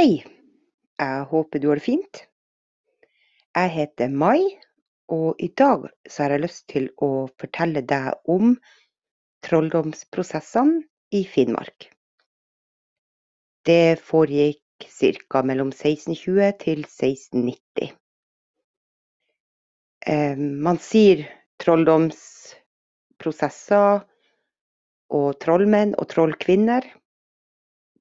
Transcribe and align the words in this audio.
Hei, 0.00 0.22
jeg 1.02 1.24
håper 1.28 1.60
du 1.60 1.66
har 1.68 1.76
det 1.76 1.84
fint. 1.84 2.20
Jeg 3.52 3.72
heter 3.74 4.08
Mai, 4.08 4.46
og 5.12 5.36
i 5.42 5.48
dag 5.52 5.88
så 6.08 6.22
har 6.22 6.32
jeg 6.32 6.44
lyst 6.46 6.64
til 6.72 6.86
å 7.04 7.26
fortelle 7.42 7.82
deg 7.84 8.30
om 8.30 8.54
trolldomsprosessene 9.44 10.80
i 11.12 11.20
Finnmark. 11.28 11.90
Det 13.68 13.98
foregikk 14.00 14.59
ca. 14.86 15.42
mellom 15.42 15.68
1620 15.72 16.52
til 16.62 16.78
1690. 16.84 17.92
Eh, 20.06 20.36
Man 20.38 20.78
sier 20.80 21.26
trolldomsprosesser 21.60 24.00
og 25.10 25.38
trollmenn 25.42 25.94
og 25.98 26.08
trollkvinner. 26.08 26.84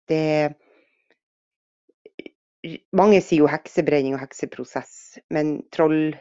Det 0.09 0.53
mange 2.95 3.21
sier 3.23 3.43
jo 3.43 3.51
heksebrenning 3.51 4.17
og 4.17 4.23
hekseprosess, 4.23 5.19
men 5.33 5.59
troll, 5.75 6.11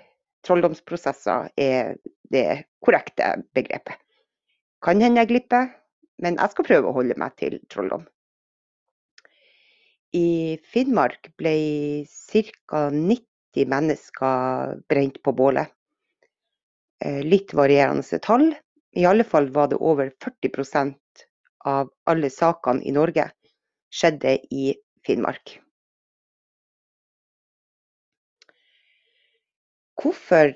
trolldomsprosesser 0.46 1.50
er 1.58 1.96
det 2.32 2.46
korrekte 2.84 3.32
begrepet. 3.56 3.98
Kan 4.84 5.02
hende 5.02 5.24
jeg 5.24 5.32
glipper, 5.32 5.72
men 6.22 6.38
jeg 6.38 6.54
skal 6.54 6.68
prøve 6.68 6.90
å 6.90 6.94
holde 6.94 7.18
meg 7.18 7.34
til 7.40 7.58
trolldom. 7.72 8.06
I 10.18 10.58
Finnmark 10.72 11.30
ble 11.38 11.54
ca. 12.06 12.80
90 12.94 13.68
mennesker 13.72 14.80
brent 14.90 15.22
på 15.22 15.32
bålet. 15.32 15.70
Eh, 17.04 17.22
Litt 17.22 17.54
varierende 17.54 18.18
tall. 18.24 18.50
I 18.96 19.06
alle 19.06 19.24
fall 19.24 19.50
var 19.54 19.68
det 19.70 19.78
over 19.78 20.10
40% 20.24 20.96
av 21.64 21.90
alle 22.10 22.30
sakene 22.30 22.82
i 22.82 22.94
Norge 22.96 23.28
skjedde 23.94 24.38
i 24.54 24.72
Finnmark. 25.06 25.58
Hvorfor 29.98 30.54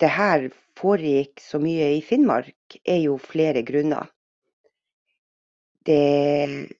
det 0.00 0.10
her 0.10 0.48
foregikk 0.78 1.40
så 1.40 1.60
mye 1.62 1.92
i 1.96 2.02
Finnmark, 2.02 2.78
er 2.82 3.02
jo 3.04 3.18
flere 3.22 3.62
grunner. 3.66 4.08
Det, 5.86 6.72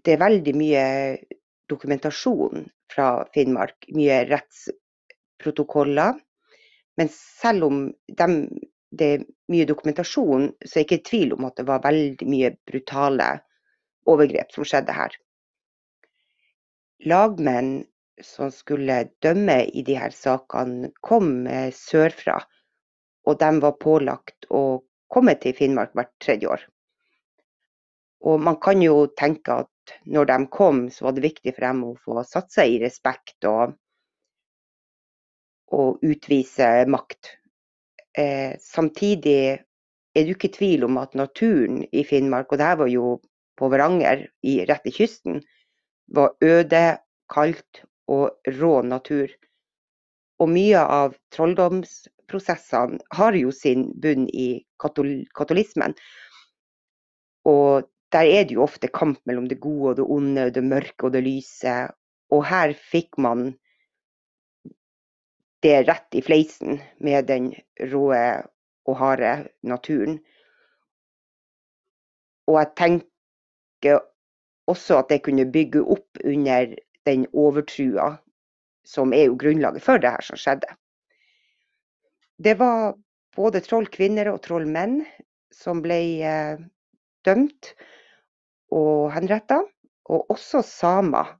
det 0.00 0.14
er 0.14 0.22
veldig 0.22 0.54
mye 0.56 0.84
dokumentasjon 1.70 2.66
fra 2.92 3.08
Finnmark, 3.34 3.88
mye 3.96 4.22
rettsprotokoller. 4.28 6.18
Men 7.00 7.10
selv 7.12 7.68
om 7.68 7.84
dem, 8.18 8.36
det 8.92 9.08
er 9.16 9.24
mye 9.52 9.68
dokumentasjon, 9.68 10.50
så 10.64 10.78
er 10.78 10.82
jeg 10.82 10.88
ikke 10.88 11.00
i 11.00 11.08
tvil 11.10 11.36
om 11.36 11.48
at 11.48 11.60
det 11.60 11.68
var 11.68 11.84
veldig 11.84 12.28
mye 12.28 12.52
brutale 12.68 13.28
overgrep 14.08 14.52
som 14.52 14.66
skjedde 14.68 14.96
her. 14.96 15.16
Lagmenn 17.08 17.82
som 18.22 18.52
skulle 18.54 19.08
dømme 19.24 19.62
i 19.72 19.82
de 19.86 19.96
her 19.98 20.12
sakene, 20.14 20.92
kom 21.00 21.46
sørfra. 21.74 22.38
Og 23.26 23.38
de 23.38 23.50
var 23.62 23.78
pålagt 23.80 24.46
å 24.50 24.82
komme 25.12 25.34
til 25.40 25.54
Finnmark 25.56 25.94
hvert 25.96 26.12
tredje 26.22 26.50
år. 26.50 26.62
Og 28.22 28.40
man 28.40 28.58
kan 28.62 28.82
jo 28.82 29.06
tenke 29.18 29.62
at 29.64 29.94
når 30.06 30.28
de 30.30 30.38
kom, 30.54 30.84
så 30.90 31.08
var 31.08 31.16
det 31.16 31.26
viktig 31.26 31.54
for 31.54 31.66
dem 31.66 31.84
å 31.88 31.94
få 31.98 32.22
satt 32.26 32.52
seg 32.54 32.76
i 32.76 32.80
respekt 32.84 33.48
og, 33.50 33.74
og 35.74 36.02
utvise 36.06 36.70
makt. 36.90 37.34
Eh, 38.18 38.54
samtidig 38.62 39.38
er 40.12 40.26
det 40.26 40.36
ikke 40.36 40.52
tvil 40.54 40.84
om 40.86 41.00
at 41.00 41.16
naturen 41.18 41.82
i 41.90 42.04
Finnmark, 42.04 42.52
og 42.52 42.60
det 42.60 42.68
her 42.68 42.80
var 42.84 42.92
jo 42.92 43.16
på 43.58 43.68
Varanger, 43.72 44.26
i, 44.44 44.60
rett 44.68 44.86
i 44.86 44.94
kysten, 44.94 45.40
var 46.12 46.36
øde, 46.44 46.98
kaldt 47.32 47.84
og 48.12 48.52
rå 48.60 48.74
natur. 48.84 49.32
Og 50.42 50.50
mye 50.50 50.80
av 50.82 51.14
trolldomsprosessene 51.32 53.00
har 53.16 53.38
jo 53.38 53.52
sin 53.54 53.88
bunn 54.02 54.26
i 54.28 54.64
katol 54.82 55.22
katolismen. 55.36 55.94
Og 57.48 57.88
der 58.12 58.28
er 58.28 58.44
det 58.44 58.56
jo 58.56 58.64
ofte 58.66 58.90
kamp 58.92 59.20
mellom 59.24 59.48
det 59.48 59.60
gode 59.60 59.90
og 59.90 59.96
det 59.96 60.06
onde, 60.06 60.50
det 60.54 60.64
mørke 60.64 61.08
og 61.08 61.14
det 61.14 61.24
lyse. 61.24 61.74
Og 62.32 62.44
her 62.48 62.74
fikk 62.76 63.18
man 63.18 63.52
det 65.62 65.76
rett 65.88 66.18
i 66.18 66.22
fleisen 66.24 66.80
med 67.00 67.28
den 67.30 67.52
råe 67.92 68.42
og 68.88 68.98
harde 68.98 69.32
naturen. 69.62 70.18
Og 72.50 72.58
jeg 72.58 72.72
tenker 72.76 74.02
også 74.70 74.98
at 75.02 75.12
det 75.12 75.22
kunne 75.24 75.48
bygge 75.52 75.82
opp 75.82 76.20
under 76.24 76.74
den 77.06 77.26
overtrua 77.32 78.16
som 78.86 79.14
er 79.14 79.28
jo 79.28 79.38
grunnlaget 79.38 79.82
for 79.82 80.02
det 80.02 80.10
her 80.10 80.26
som 80.26 80.38
skjedde. 80.38 80.68
Det 82.42 82.56
var 82.58 82.96
både 83.36 83.62
trollkvinner 83.62 84.32
og 84.32 84.42
trollmenn 84.42 85.04
som 85.54 85.82
ble 85.84 85.98
eh, 86.26 86.62
dømt 87.26 87.72
og 88.72 89.12
henretta, 89.14 89.60
og 90.10 90.32
også 90.32 90.62
samer. 90.66 91.36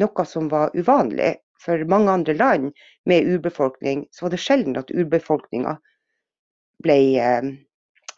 Noe 0.00 0.24
som 0.26 0.50
var 0.52 0.74
uvanlig. 0.74 1.36
For 1.64 1.80
mange 1.88 2.12
andre 2.12 2.34
land 2.36 2.72
med 3.08 3.28
urbefolkning 3.30 4.02
så 4.12 4.26
var 4.26 4.34
det 4.34 4.40
sjelden 4.42 4.76
at 4.76 4.90
urbefolkninga 4.92 5.78
ble 6.84 6.96
eh, 7.16 7.46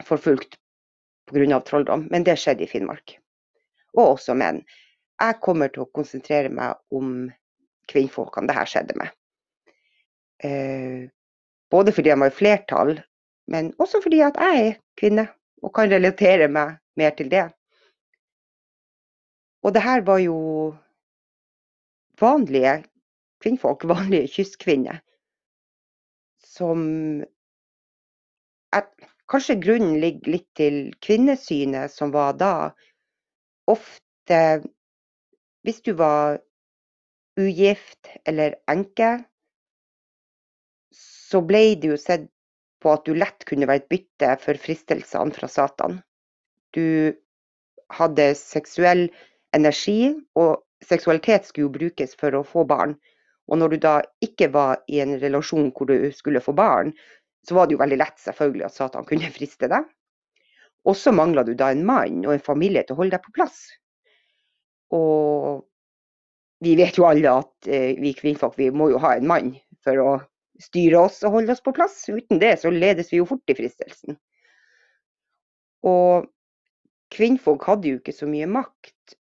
forfulgt 0.09 0.57
pga. 1.31 1.61
trolldom, 1.61 2.09
men 2.11 2.25
det 2.27 2.39
skjedde 2.41 2.65
i 2.65 2.71
Finnmark. 2.71 3.19
Og 3.95 4.17
også 4.17 4.35
menn 4.35 4.65
jeg 5.17 5.41
kommer 5.41 5.71
til 5.73 5.85
å 5.85 5.91
konsentrere 5.95 6.51
meg 6.53 6.77
om 6.93 7.29
kvinnfolkene 7.91 8.51
det 8.51 8.57
her 8.57 8.69
skjedde 8.69 8.97
med. 9.01 9.13
Eh, 10.45 11.07
både 11.73 11.95
fordi 11.95 12.13
de 12.13 12.19
var 12.21 12.33
i 12.33 12.37
flertall, 12.37 12.97
men 13.53 13.73
også 13.83 14.03
fordi 14.05 14.21
at 14.27 14.37
jeg 14.43 14.67
er 14.67 14.75
kvinne 15.01 15.29
og 15.63 15.73
kan 15.77 15.91
relatere 15.91 16.51
meg 16.53 16.77
mer 17.01 17.15
til 17.17 17.31
det. 17.33 17.47
Og 19.67 19.75
det 19.75 19.83
her 19.83 20.05
var 20.07 20.21
jo 20.23 20.39
vanlige 22.23 22.79
kvinnfolk, 23.43 23.85
vanlige 23.95 24.31
kystkvinner, 24.39 25.03
som 26.47 26.87
at, 28.73 28.91
Kanskje 29.27 29.57
grunnen 29.59 29.97
ligger 29.99 30.37
litt 30.37 30.47
til 30.55 30.77
kvinnesynet 31.03 31.91
som 31.91 32.13
var 32.15 32.37
da. 32.39 32.51
Ofte 33.67 34.39
hvis 35.67 35.81
du 35.83 35.97
var 35.99 36.39
ugift 37.35 38.07
eller 38.23 38.55
enke, 38.71 39.09
så 40.95 41.43
ble 41.43 41.63
det 41.75 41.91
jo 41.91 41.99
sett 41.99 42.29
på 42.79 42.93
at 42.95 43.03
du 43.09 43.17
lett 43.19 43.43
kunne 43.49 43.67
være 43.67 43.83
et 43.83 43.91
bytte 43.91 44.31
for 44.45 44.63
fristelsene 44.63 45.35
fra 45.35 45.51
Satan. 45.51 45.99
Du 46.71 47.11
hadde 47.99 48.29
seksuell 48.39 49.09
energi, 49.57 50.15
og 50.39 50.63
seksualitet 50.85 51.49
skulle 51.49 51.67
jo 51.67 51.77
brukes 51.77 52.17
for 52.21 52.37
å 52.37 52.45
få 52.47 52.67
barn. 52.69 52.97
Og 53.47 53.61
når 53.61 53.75
du 53.75 53.79
da 53.83 53.95
ikke 54.25 54.51
var 54.55 54.83
i 54.91 55.01
en 55.03 55.17
relasjon 55.23 55.71
hvor 55.75 55.91
du 55.91 56.11
skulle 56.15 56.43
få 56.43 56.55
barn, 56.57 56.93
så 57.47 57.57
var 57.57 57.67
det 57.67 57.77
jo 57.77 57.83
veldig 57.83 58.01
lett 58.01 58.19
selvfølgelig 58.23 58.67
at 58.69 58.77
Satan 58.77 59.07
kunne 59.09 59.33
friste 59.39 59.71
deg. 59.73 59.87
Og 60.87 60.95
så 60.99 61.11
mangla 61.15 61.43
du 61.47 61.55
da 61.59 61.73
en 61.75 61.85
mann 61.87 62.23
og 62.27 62.37
en 62.37 62.47
familie 62.47 62.85
til 62.87 62.95
å 62.95 63.01
holde 63.01 63.17
deg 63.17 63.25
på 63.25 63.35
plass. 63.35 63.65
Og 64.95 65.65
vi 66.63 66.77
vet 66.79 66.99
jo 66.99 67.09
alle 67.09 67.33
at 67.43 67.69
eh, 67.69 67.97
vi 68.01 68.15
kvinnfolk 68.17 68.55
vi 68.59 68.71
må 68.71 68.93
jo 68.93 69.01
ha 69.03 69.17
en 69.17 69.27
mann 69.29 69.51
for 69.85 70.03
å 70.03 70.13
styre 70.63 71.03
oss 71.09 71.21
og 71.27 71.35
holde 71.37 71.57
oss 71.57 71.65
på 71.65 71.75
plass. 71.77 71.99
Uten 72.09 72.41
det 72.43 72.55
så 72.63 72.73
ledes 72.73 73.11
vi 73.13 73.21
jo 73.21 73.29
fort 73.29 73.53
i 73.53 73.57
fristelsen. 73.59 74.17
Og 75.87 76.31
kvinnfolk 77.15 77.67
hadde 77.69 77.93
jo 77.93 78.01
ikke 78.01 78.15
så 78.15 78.29
mye 78.31 78.49
makt. 78.51 79.19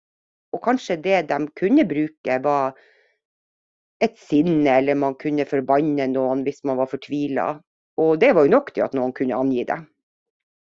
Og 0.57 0.63
kanskje 0.65 0.97
det 1.05 1.23
de 1.29 1.39
kunne 1.59 1.85
bruke, 1.89 2.39
var 2.45 2.79
et 4.01 4.19
sinne, 4.23 4.79
eller 4.79 4.99
man 4.99 5.17
kunne 5.19 5.47
forbanne 5.49 6.07
noen 6.13 6.45
hvis 6.47 6.63
man 6.69 6.79
var 6.81 6.91
fortvila. 6.91 7.49
Og 7.99 8.19
det 8.23 8.33
var 8.37 8.47
jo 8.47 8.55
nok 8.55 8.73
til 8.75 8.87
at 8.87 8.95
noen 8.97 9.13
kunne 9.17 9.37
angi 9.37 9.65
det. 9.69 9.79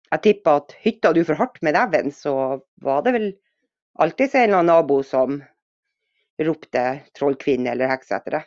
Jeg 0.07 0.23
tipper 0.23 0.61
at 0.61 0.75
hytta 0.85 1.11
du 1.13 1.23
for 1.27 1.39
hardt 1.39 1.59
med 1.65 1.75
neven, 1.75 2.13
så 2.15 2.33
var 2.83 3.03
det 3.03 3.13
vel 3.17 3.27
alltid 3.99 4.35
en 4.35 4.43
eller 4.43 4.61
annen 4.61 4.71
nabo 4.71 5.01
som 5.03 5.41
ropte 6.47 6.83
trollkvinne 7.17 7.73
eller 7.73 7.91
heks 7.91 8.13
etter 8.15 8.37
det. 8.37 8.43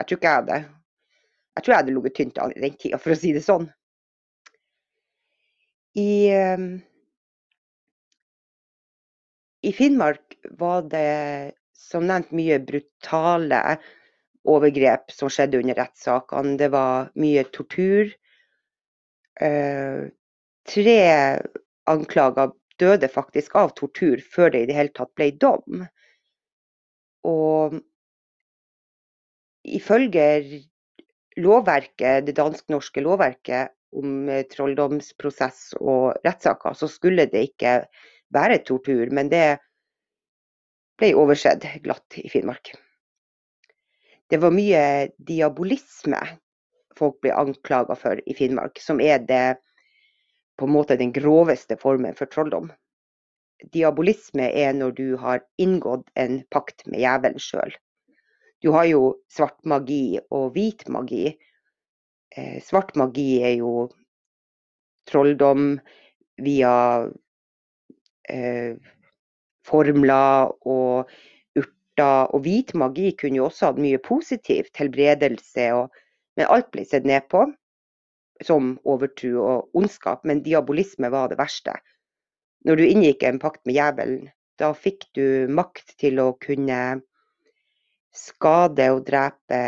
Jeg 0.00 0.08
tror 0.08 0.18
ikke 0.18 0.30
jeg 0.30 0.40
hadde 0.42 0.58
Jeg 1.54 1.62
tror 1.62 1.72
jeg 1.72 1.78
hadde 1.78 1.94
ligget 1.94 2.14
tynt 2.18 2.38
an 2.42 2.52
i 2.56 2.62
den 2.64 2.78
tida, 2.82 2.98
for 2.98 3.14
å 3.14 3.16
si 3.18 3.30
det 3.30 3.44
sånn. 3.46 3.68
I, 5.94 6.10
ehm, 6.34 6.64
I 9.62 9.70
Finnmark 9.76 10.23
var 10.50 10.82
det 10.90 11.54
som 11.76 12.06
nevnt 12.08 12.32
mye 12.34 12.58
brutale 12.64 13.60
overgrep 14.44 15.12
som 15.12 15.30
skjedde 15.32 15.60
under 15.62 15.78
rettssakene. 15.80 16.56
Det 16.60 16.70
var 16.74 17.10
mye 17.20 17.44
tortur. 17.54 18.12
Eh, 19.40 20.04
tre 20.68 20.98
anklager 21.90 22.52
døde 22.80 23.08
faktisk 23.08 23.56
av 23.58 23.74
tortur 23.78 24.22
før 24.34 24.52
det 24.54 24.64
i 24.64 24.68
det 24.70 24.78
hele 24.78 24.94
tatt 24.94 25.12
ble 25.16 25.30
dom. 25.40 25.84
Og 27.24 27.78
ifølge 29.64 30.26
lovverket, 31.40 32.26
det 32.26 32.36
dansk-norske 32.36 33.02
lovverket 33.04 33.72
om 33.96 34.28
eh, 34.28 34.44
trolldomsprosess 34.50 35.72
og 35.80 36.18
rettssaker, 36.26 36.76
så 36.76 36.90
skulle 36.90 37.26
det 37.30 37.48
ikke 37.50 37.78
være 38.34 38.60
tortur. 38.66 39.08
Men 39.14 39.30
det 39.32 39.46
ble 40.98 41.12
oversett 41.18 41.66
glatt 41.84 42.18
i 42.20 42.28
Finnmark. 42.30 42.72
Det 44.30 44.40
var 44.40 44.54
mye 44.54 44.84
diabolisme 45.18 46.20
folk 46.98 47.20
ble 47.22 47.34
anklaga 47.34 47.96
for 47.98 48.20
i 48.26 48.34
Finnmark, 48.34 48.78
som 48.80 49.00
er 49.00 49.22
det 49.28 49.56
på 50.58 50.68
en 50.68 50.74
måte 50.74 50.98
den 51.00 51.12
groveste 51.14 51.76
formen 51.80 52.14
for 52.18 52.30
trolldom. 52.30 52.70
Diabolisme 53.74 54.50
er 54.50 54.74
når 54.76 54.94
du 54.98 55.06
har 55.18 55.42
inngått 55.58 56.06
en 56.20 56.42
pakt 56.54 56.86
med 56.86 57.02
djevelen 57.02 57.42
sjøl. 57.42 57.74
Du 58.62 58.70
har 58.74 58.86
jo 58.88 59.02
svart 59.32 59.58
magi 59.68 60.18
og 60.32 60.54
hvit 60.54 60.86
magi. 60.88 61.34
Eh, 62.36 62.58
svart 62.64 62.94
magi 62.96 63.42
er 63.44 63.58
jo 63.58 63.88
trolldom 65.10 65.74
via 66.40 66.74
eh, 68.28 68.76
formler 69.66 70.52
og 70.68 71.10
urter. 71.58 72.30
Og 72.34 72.44
hvit 72.46 72.74
magi 72.78 73.12
kunne 73.20 73.40
jo 73.40 73.48
også 73.48 73.70
hatt 73.70 73.82
mye 73.82 74.00
positivt, 74.02 74.72
helbredelse, 74.80 75.68
men 76.36 76.50
alt 76.50 76.70
ble 76.74 76.86
sett 76.88 77.06
ned 77.06 77.28
på 77.30 77.46
som 78.42 78.74
overtro 78.84 79.34
og 79.42 79.78
ondskap. 79.78 80.24
Men 80.26 80.42
diabolisme 80.42 81.10
var 81.14 81.30
det 81.30 81.38
verste. 81.38 81.76
Når 82.64 82.80
du 82.80 82.84
inngikk 82.86 83.22
en 83.28 83.38
pakt 83.42 83.62
med 83.68 83.76
djevelen, 83.76 84.30
da 84.58 84.72
fikk 84.72 85.06
du 85.18 85.46
makt 85.50 85.96
til 86.00 86.20
å 86.22 86.32
kunne 86.42 86.80
skade 88.14 88.86
og 88.94 89.04
drepe 89.08 89.60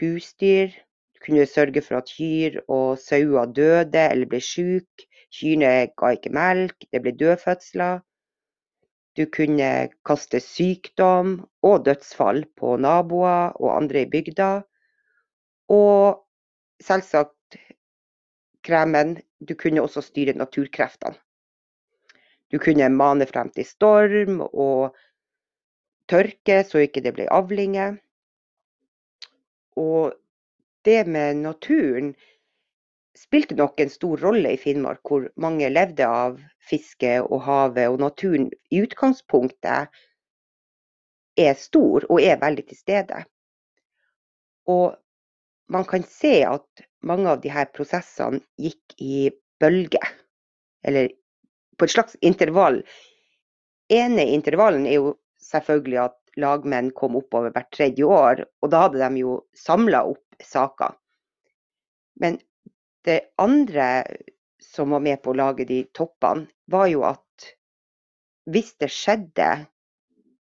husdyr. 0.00 0.72
Du 1.14 1.24
kunne 1.26 1.46
sørge 1.46 1.82
for 1.84 2.00
at 2.00 2.10
kyr 2.10 2.58
og 2.66 2.98
sauer 3.00 3.50
døde 3.56 4.06
eller 4.08 4.28
ble 4.28 4.40
syke. 4.44 5.06
Kyrne 5.30 5.92
ga 5.94 6.08
ikke 6.16 6.32
melk, 6.34 6.88
det 6.90 7.04
ble 7.04 7.12
dødfødsler. 7.14 8.00
Du 9.20 9.26
kunne 9.28 9.90
kaste 10.08 10.38
sykdom 10.40 11.32
og 11.66 11.82
dødsfall 11.84 12.46
på 12.56 12.78
naboer 12.80 13.52
og 13.60 13.74
andre 13.74 14.06
i 14.06 14.08
bygda. 14.08 14.62
Og 15.68 16.22
selvsagt 16.80 17.58
kremen, 18.64 19.18
du 19.44 19.52
kunne 19.60 19.82
også 19.84 20.00
styre 20.06 20.32
naturkreftene. 20.38 21.20
Du 22.48 22.56
kunne 22.58 22.88
mane 22.88 23.28
frem 23.28 23.52
til 23.52 23.68
storm 23.68 24.40
og 24.40 24.96
tørke, 26.08 26.62
så 26.64 26.86
ikke 26.86 27.04
det 27.04 27.12
ble 27.18 27.28
avlinger. 27.28 28.00
Og 29.76 30.16
det 30.88 31.04
med 31.06 31.44
naturen 31.44 32.14
spilte 33.20 33.56
nok 33.58 33.80
en 33.80 33.92
stor 33.92 34.22
rolle 34.24 34.54
i 34.54 34.60
Finnmark, 34.60 35.02
hvor 35.04 35.26
mange 35.40 35.68
levde 35.70 36.06
av 36.06 36.38
fiske 36.70 37.18
og 37.26 37.42
havet. 37.46 37.90
Og 37.92 38.00
naturen 38.00 38.48
i 38.72 38.80
utgangspunktet 38.84 40.00
er 41.40 41.58
stor 41.58 42.06
og 42.08 42.22
er 42.22 42.40
veldig 42.40 42.66
til 42.70 42.80
stede. 42.80 43.22
Og 44.70 44.96
man 45.70 45.86
kan 45.86 46.04
se 46.08 46.40
at 46.46 46.84
mange 47.06 47.30
av 47.30 47.40
disse 47.44 47.66
prosessene 47.76 48.42
gikk 48.60 48.96
i 49.00 49.30
bølger, 49.60 50.12
eller 50.84 51.10
på 51.78 51.86
et 51.86 51.94
slags 51.94 52.16
intervall. 52.20 52.82
ene 53.90 54.24
intervallen 54.34 54.86
er 54.86 54.98
jo 55.00 55.14
selvfølgelig 55.42 55.98
at 56.04 56.16
lagmenn 56.38 56.90
kom 56.94 57.16
oppover 57.18 57.50
hvert 57.54 57.70
tredje 57.74 58.04
år, 58.06 58.44
og 58.62 58.70
da 58.70 58.84
hadde 58.84 59.00
de 59.02 59.22
jo 59.22 59.40
samla 59.56 60.04
opp 60.12 60.44
saker. 60.44 60.94
Men 62.20 62.38
det 63.06 63.20
andre 63.40 64.04
som 64.60 64.90
var 64.94 65.02
med 65.04 65.22
på 65.22 65.32
å 65.32 65.38
lage 65.40 65.66
de 65.68 65.82
toppene, 65.96 66.48
var 66.70 66.88
jo 66.92 67.04
at 67.08 67.52
hvis 68.50 68.74
det 68.82 68.90
skjedde 68.92 69.48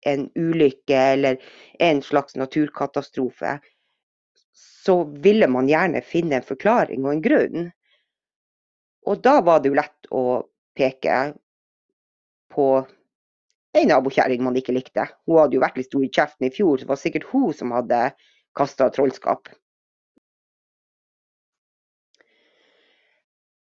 en 0.07 0.29
ulykke 0.35 1.01
eller 1.13 1.41
en 1.83 2.01
slags 2.01 2.35
naturkatastrofe, 2.39 3.57
så 4.85 5.03
ville 5.23 5.47
man 5.51 5.69
gjerne 5.69 6.01
finne 6.05 6.39
en 6.39 6.47
forklaring 6.47 7.03
og 7.05 7.13
en 7.13 7.25
grunn. 7.25 7.67
Og 9.07 9.21
da 9.23 9.39
var 9.45 9.59
det 9.59 9.71
jo 9.71 9.79
lett 9.79 10.09
å 10.15 10.23
peke 10.77 11.19
på 12.53 12.67
ei 13.77 13.85
nabokjerring 13.85 14.41
man 14.43 14.57
ikke 14.57 14.73
likte. 14.75 15.05
Hun 15.27 15.41
hadde 15.43 15.57
jo 15.57 15.63
vært 15.63 15.77
litt 15.79 15.89
stor 15.89 16.05
i 16.05 16.11
kjeften 16.11 16.47
i 16.47 16.53
fjor, 16.53 16.77
så 16.77 16.87
det 16.87 16.93
var 16.93 17.01
sikkert 17.01 17.29
hun 17.33 17.51
som 17.55 17.75
hadde 17.75 18.01
kasta 18.57 18.89
trollskap. 18.93 19.51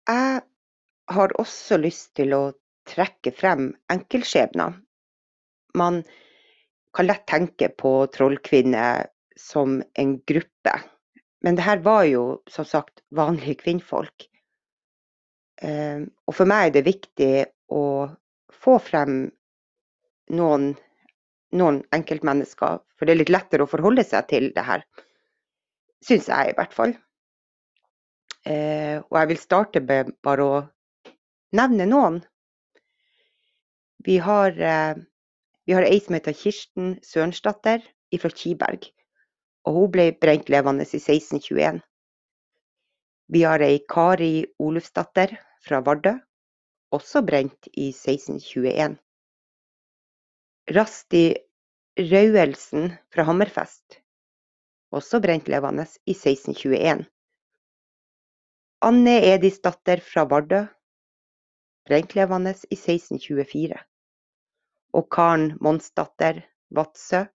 Jeg 0.10 0.42
har 1.14 1.34
også 1.38 1.78
lyst 1.78 2.16
til 2.18 2.34
å 2.34 2.44
trekke 2.90 3.34
frem 3.36 3.70
enkeltskjebner. 3.94 4.80
Man 5.78 6.02
kan 6.98 7.06
lett 7.06 7.28
tenke 7.30 7.70
på 7.78 7.92
trollkvinner 8.14 9.06
som 9.38 9.80
en 9.94 10.16
gruppe. 10.28 10.74
Men 11.46 11.56
det 11.56 11.68
her 11.68 11.84
var 11.86 12.04
jo 12.10 12.24
som 12.50 12.66
sagt 12.66 13.04
vanlige 13.16 13.60
kvinnfolk. 13.62 14.26
Ehm, 15.62 16.10
og 16.28 16.36
for 16.36 16.50
meg 16.50 16.70
er 16.70 16.76
det 16.80 16.88
viktig 16.88 17.34
å 17.76 17.84
få 18.64 18.80
frem 18.84 19.22
noen, 20.36 20.72
noen 21.56 21.84
enkeltmennesker, 21.96 22.82
for 22.98 23.06
det 23.06 23.14
er 23.14 23.22
litt 23.22 23.34
lettere 23.34 23.66
å 23.66 23.72
forholde 23.72 24.04
seg 24.08 24.28
til 24.32 24.50
det 24.56 24.66
her. 24.68 24.84
Syns 26.06 26.30
jeg 26.32 26.52
i 26.52 26.58
hvert 26.58 26.76
fall. 26.76 26.96
Eh, 28.50 28.98
og 28.98 29.18
jeg 29.20 29.30
vil 29.30 29.42
starte 29.42 29.82
med 29.86 30.14
bare 30.26 30.46
å 30.46 30.60
nevne 31.54 31.86
noen. 31.90 32.22
Vi 34.06 34.18
har, 34.18 34.56
eh, 34.58 34.96
vi 35.68 35.74
har 35.74 35.86
ei 35.86 36.00
som 36.00 36.16
heter 36.16 36.34
Kirsten 36.34 36.96
Sørensdatter 37.06 37.84
fra 38.18 38.30
Kiberg. 38.30 38.90
Og 39.68 39.76
hun 39.76 39.92
ble 39.92 40.12
brent 40.18 40.50
levende 40.50 40.88
i 40.88 40.98
1621. 40.98 41.82
Vi 43.30 43.44
har 43.46 43.62
ei 43.62 43.78
Kari 43.86 44.46
Olufsdatter 44.58 45.36
fra 45.62 45.82
Vardø, 45.86 46.16
også 46.92 47.22
brent 47.22 47.70
i 47.78 47.92
1621. 47.94 48.98
Rasti 50.74 51.36
Rauelsen 52.00 52.98
fra 53.14 53.28
Hammerfest, 53.28 54.00
også 54.96 55.22
brent 55.22 55.48
levende 55.52 55.86
i 56.08 56.16
1621. 56.16 57.06
Anne 58.82 59.18
Edisdatter 59.34 60.00
fra 60.00 60.24
Vardø, 60.24 60.62
brent 61.88 62.14
i 62.72 62.78
1624. 62.78 63.76
Og 64.96 65.10
Karen 65.12 65.58
Monsdatter 65.60 66.40
Vadsø, 66.72 67.26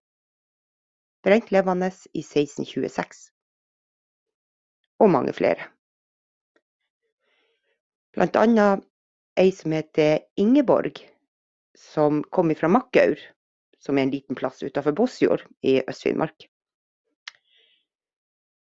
brent 1.21 1.53
levende 1.53 1.91
i 2.13 2.25
1626. 2.25 3.29
Og 5.05 5.13
mange 5.13 5.37
flere. 5.37 5.69
Blant 8.17 8.41
annet 8.41 8.81
ei 9.37 9.51
som 9.53 9.77
heter 9.77 10.25
Ingeborg, 10.41 10.97
som 11.77 12.23
kom 12.33 12.55
fra 12.57 12.73
Makkaur, 12.73 13.21
som 13.77 13.99
er 13.99 14.07
en 14.07 14.17
liten 14.17 14.35
plass 14.39 14.63
utenfor 14.63 14.97
Båtsfjord 14.97 15.45
i 15.61 15.83
Øst-Finnmark. 15.85 16.49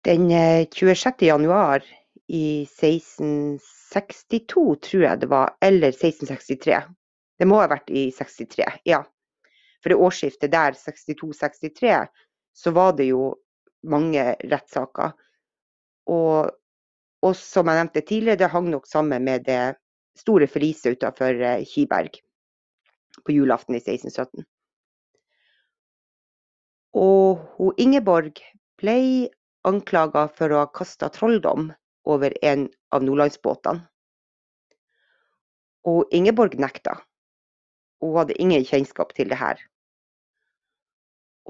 Den 0.09 0.31
26. 0.73 1.21
Eh, 1.21 1.29
januar 1.29 1.85
i 2.33 2.65
1662, 2.65 4.77
tror 4.87 5.03
jeg 5.05 5.21
det 5.21 5.29
var, 5.33 5.57
eller 5.61 5.93
1663. 5.93 6.81
Det 7.39 7.49
må 7.49 7.61
ha 7.61 7.69
vært 7.71 7.91
i 7.93 8.11
63, 8.15 8.65
ja. 8.89 9.03
For 9.83 9.89
det 9.93 10.01
årsskiftet 10.01 10.53
der, 10.55 10.73
62-63, 10.79 12.07
så 12.57 12.69
var 12.73 12.97
det 12.97 13.11
jo 13.11 13.35
mange 13.91 14.37
rettssaker. 14.47 15.11
Og 16.12 16.51
og 17.23 17.37
som 17.39 17.69
jeg 17.71 17.79
nevnte 17.79 18.03
tidligere, 18.03 18.41
det 18.41 18.51
hang 18.51 18.69
nok 18.71 18.89
sammen 18.91 19.23
med 19.25 19.45
det 19.47 19.77
store 20.19 20.49
forliset 20.51 20.97
utenfor 20.97 21.39
eh, 21.39 21.67
Kiberg 21.67 22.19
på 23.23 23.37
julaften 23.37 23.77
i 23.77 23.83
1617. 23.83 24.43
Og 26.99 27.45
hun 27.57 27.79
Ingeborg 27.81 28.43
ble 28.81 28.97
anklaga 29.69 30.27
for 30.35 30.51
å 30.51 30.65
ha 30.65 30.73
kasta 30.75 31.09
trolldom 31.15 31.71
over 32.04 32.35
en 32.44 32.68
av 32.92 33.04
nordlandsbåtene. 33.04 33.87
Og 35.88 36.06
Ingeborg 36.14 36.54
nekta. 36.62 36.97
Hun 38.02 38.16
hadde 38.18 38.38
ingen 38.42 38.64
kjennskap 38.66 39.14
til 39.14 39.30
det 39.30 39.38
her. 39.38 39.59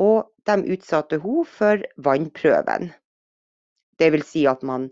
Og 0.01 0.29
de 0.49 0.57
utsatte 0.75 1.19
hun 1.21 1.45
for 1.49 1.85
vannprøven. 1.97 2.93
Det 4.01 4.13
vil 4.13 4.25
si 4.25 4.47
at 4.49 4.63
man 4.65 4.89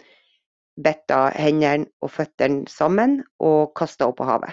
betta 0.81 1.31
hendene 1.37 1.89
og 2.05 2.13
føttene 2.15 2.69
sammen 2.69 3.21
og 3.39 3.73
kasta 3.77 4.09
henne 4.09 4.17
på 4.17 4.29
havet. 4.29 4.53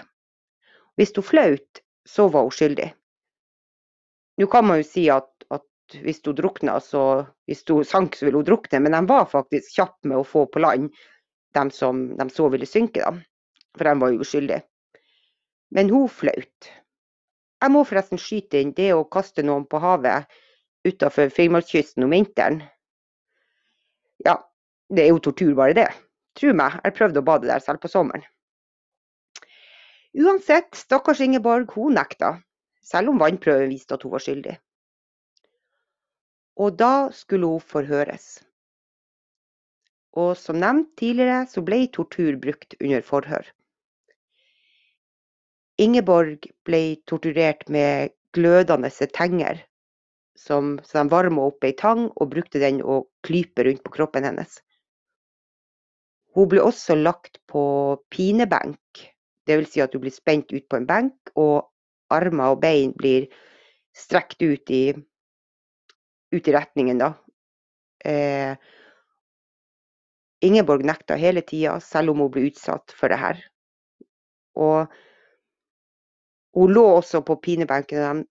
Hvis 0.96 1.12
hun 1.16 1.24
flaut, 1.24 1.82
så 2.08 2.28
var 2.32 2.48
hun 2.48 2.56
skyldig. 2.56 2.88
Nå 4.38 4.46
kan 4.46 4.66
man 4.66 4.80
jo 4.80 4.88
si 4.88 5.08
at 5.12 5.37
hvis 5.96 6.20
hun 6.26 6.36
drukna, 6.36 6.78
så 6.84 7.02
hvis 7.48 7.64
hun 7.68 7.86
sank, 7.86 8.16
så 8.16 8.26
ville 8.26 8.40
hun 8.40 8.48
drukne, 8.48 8.80
men 8.84 8.96
de 8.96 9.04
var 9.08 9.28
faktisk 9.30 9.78
kjappe 9.78 10.10
med 10.10 10.20
å 10.20 10.26
få 10.26 10.46
på 10.52 10.62
land 10.62 10.90
dem 11.56 11.70
som 11.72 12.04
de 12.16 12.28
så 12.30 12.48
ville 12.52 12.68
synke, 12.68 13.00
da. 13.00 13.14
For 13.78 13.88
de 13.88 13.94
var 14.00 14.12
jo 14.12 14.24
uskyldige. 14.24 14.62
Men 15.74 15.90
hun 15.92 16.08
flaut. 16.08 16.70
Jeg 17.58 17.74
må 17.74 17.82
forresten 17.84 18.20
skyte 18.20 18.60
inn 18.62 18.74
det 18.76 18.92
å 18.94 19.06
kaste 19.10 19.42
noen 19.42 19.66
på 19.68 19.80
havet 19.82 20.28
utafor 20.86 21.32
Finnmarkskysten 21.34 22.06
om 22.06 22.14
vinteren. 22.14 22.62
Ja, 24.24 24.36
det 24.88 25.04
er 25.04 25.12
jo 25.12 25.22
tortur, 25.22 25.54
bare 25.58 25.76
det. 25.76 25.88
Tro 26.38 26.54
meg, 26.54 26.78
jeg 26.84 26.94
prøvde 26.94 27.22
å 27.22 27.26
bade 27.26 27.50
der 27.50 27.64
selv 27.64 27.82
på 27.82 27.90
sommeren. 27.90 28.24
Uansett, 30.18 30.70
stakkars 30.74 31.20
Ingeborg, 31.24 31.70
hun 31.74 31.98
nekta, 31.98 32.38
selv 32.82 33.12
om 33.12 33.20
vannprøven 33.20 33.68
viste 33.72 33.98
at 33.98 34.06
hun 34.06 34.14
var 34.14 34.22
skyldig. 34.24 34.54
Og 36.58 36.74
da 36.78 37.10
skulle 37.14 37.46
hun 37.46 37.62
forhøres. 37.62 38.40
Og 40.18 40.34
som 40.36 40.58
nevnt 40.58 40.90
tidligere, 40.98 41.44
så 41.46 41.62
ble 41.62 41.84
tortur 41.94 42.38
brukt 42.42 42.74
under 42.82 43.04
forhør. 43.06 43.46
Ingeborg 45.78 46.48
ble 46.66 46.80
torturert 47.06 47.68
med 47.70 48.10
glødende 48.34 48.90
tenger, 49.14 49.60
som, 50.34 50.78
som 50.82 51.06
de 51.06 51.14
varma 51.14 51.44
opp 51.50 51.64
ei 51.64 51.76
tang 51.78 52.08
og 52.16 52.32
brukte 52.32 52.58
den 52.58 52.80
å 52.82 53.04
klype 53.22 53.62
rundt 53.66 53.84
på 53.84 53.94
kroppen 53.94 54.26
hennes. 54.26 54.58
Hun 56.34 56.50
ble 56.50 56.62
også 56.62 56.96
lagt 56.98 57.38
på 57.46 57.62
pinebenk, 58.10 59.04
dvs. 59.46 59.70
Si 59.70 59.82
at 59.82 59.94
hun 59.94 60.02
blir 60.02 60.14
spent 60.14 60.50
ut 60.52 60.66
på 60.66 60.80
en 60.80 60.86
benk, 60.86 61.32
og 61.38 61.70
armer 62.14 62.56
og 62.56 62.60
bein 62.62 62.92
blir 62.98 63.28
strekt 63.94 64.42
ut 64.42 64.70
i, 64.74 64.94
ut 66.34 66.48
i 66.48 66.54
retningen, 66.54 66.98
da. 66.98 67.12
Eh, 68.04 68.56
Ingeborg 70.40 70.84
nekta 70.86 71.16
hele 71.18 71.42
tida, 71.42 71.80
selv 71.80 72.14
om 72.14 72.22
hun 72.22 72.30
ble 72.30 72.46
utsatt 72.50 72.94
for 72.94 73.10
det 73.10 73.18
her. 73.18 73.40
Og 74.58 74.92
hun 76.58 76.74
lå 76.74 76.84
også 76.98 77.24
på 77.26 77.38
pinebenken, 77.42 78.04
og 78.04 78.22
de 78.22 78.28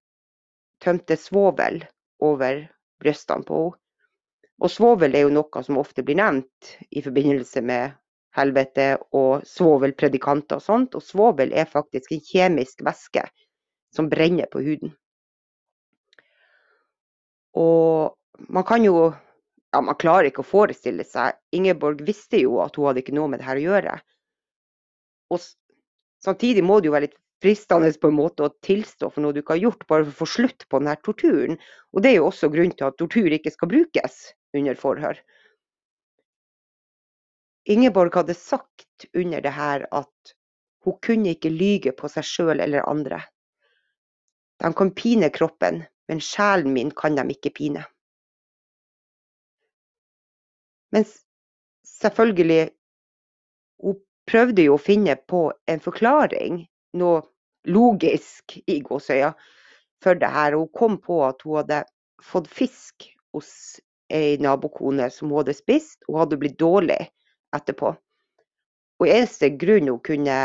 tømte 0.83 1.17
svovel 1.19 1.81
over 2.23 2.63
brystene 3.01 3.45
på 3.47 3.65
henne. 3.65 3.81
Og 4.57 4.71
svovel 4.73 5.13
er 5.13 5.27
jo 5.27 5.33
noe 5.35 5.61
som 5.61 5.77
ofte 5.77 6.01
blir 6.01 6.17
nevnt 6.17 6.71
i 6.89 7.03
forbindelse 7.05 7.61
med 7.61 7.91
helvete 8.33 8.87
og 9.13 9.43
svovelpredikanter 9.45 10.57
og 10.57 10.63
sånt. 10.65 10.95
Og 10.97 11.03
svovel 11.05 11.53
er 11.53 11.69
faktisk 11.69 12.15
en 12.15 12.23
kjemisk 12.25 12.81
væske 12.87 13.21
som 13.93 14.09
brenner 14.09 14.49
på 14.49 14.63
huden. 14.65 14.95
Og 17.57 18.49
man 18.53 18.65
kan 18.67 18.83
jo 18.85 19.07
ja, 19.73 19.81
Man 19.81 19.97
klarer 19.99 20.29
ikke 20.29 20.43
å 20.43 20.47
forestille 20.47 21.03
seg 21.05 21.35
Ingeborg 21.57 22.03
visste 22.07 22.39
jo 22.39 22.61
at 22.63 22.77
hun 22.77 22.87
hadde 22.87 23.01
ikke 23.03 23.15
noe 23.17 23.31
med 23.31 23.41
det 23.41 23.47
her 23.49 23.59
å 23.59 23.65
gjøre. 23.65 23.95
Og 25.33 25.43
samtidig 26.23 26.63
må 26.63 26.79
det 26.79 26.89
jo 26.89 26.95
være 26.95 27.09
litt 27.09 27.17
fristende 27.43 27.89
på 28.01 28.09
en 28.09 28.17
måte 28.17 28.45
å 28.45 28.53
tilstå 28.65 29.09
for 29.11 29.23
noe 29.23 29.35
du 29.35 29.41
ikke 29.41 29.57
har 29.57 29.65
gjort, 29.65 29.83
bare 29.89 30.05
for 30.07 30.13
å 30.13 30.19
få 30.21 30.29
slutt 30.37 30.65
på 30.69 30.79
denne 30.79 30.95
torturen. 31.05 31.59
Og 31.93 32.03
det 32.03 32.13
er 32.13 32.19
jo 32.21 32.29
også 32.29 32.49
grunnen 32.53 32.77
til 32.77 32.87
at 32.87 32.97
tortur 32.97 33.35
ikke 33.35 33.53
skal 33.53 33.71
brukes 33.73 34.21
under 34.57 34.79
forhør. 34.79 35.19
Ingeborg 37.67 38.15
hadde 38.15 38.37
sagt 38.39 39.09
under 39.13 39.43
det 39.43 39.53
her 39.53 39.83
at 39.91 40.33
hun 40.87 40.95
kunne 41.03 41.35
ikke 41.35 41.51
lyge 41.51 41.91
på 41.91 42.09
seg 42.09 42.25
sjøl 42.25 42.63
eller 42.63 42.87
andre. 42.87 43.19
De 44.63 44.71
kan 44.73 44.93
pine 44.95 45.29
kroppen, 45.35 45.83
men 46.07 46.21
sjelen 46.23 46.73
min 46.73 46.91
kan 46.91 47.15
dem 47.17 47.31
ikke 47.33 47.53
pine. 47.61 47.85
Men 50.91 51.05
selvfølgelig 51.83 52.69
Hun 53.83 53.99
prøvde 54.25 54.63
jo 54.65 54.73
å 54.73 54.81
finne 54.81 55.13
på 55.29 55.51
en 55.69 55.81
forklaring, 55.83 56.63
noe 56.97 57.19
logisk 57.69 58.55
i 58.65 58.79
gåsøya, 58.81 59.35
for 60.01 60.17
det 60.17 60.31
her. 60.33 60.55
Hun 60.57 60.71
kom 60.73 60.95
på 60.97 61.19
at 61.27 61.43
hun 61.45 61.59
hadde 61.59 61.83
fått 62.25 62.49
fisk 62.49 63.05
hos 63.35 63.51
ei 64.09 64.39
nabokone 64.41 65.11
som 65.13 65.29
hun 65.29 65.43
hadde 65.43 65.53
spist, 65.53 66.01
og 66.07 66.23
hadde 66.23 66.39
blitt 66.41 66.57
dårlig 66.57 66.97
etterpå. 67.53 67.93
Og 68.97 69.11
eneste 69.13 69.51
grunn 69.61 69.91
hun 69.91 70.01
kunne 70.01 70.39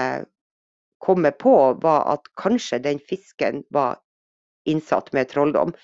komme 1.02 1.32
på, 1.32 1.56
var 1.82 2.04
at 2.12 2.28
kanskje 2.38 2.82
den 2.84 3.00
fisken 3.00 3.64
var 3.72 3.96
innsatt 4.68 5.12
med 5.16 5.30
trolldom, 5.32 5.74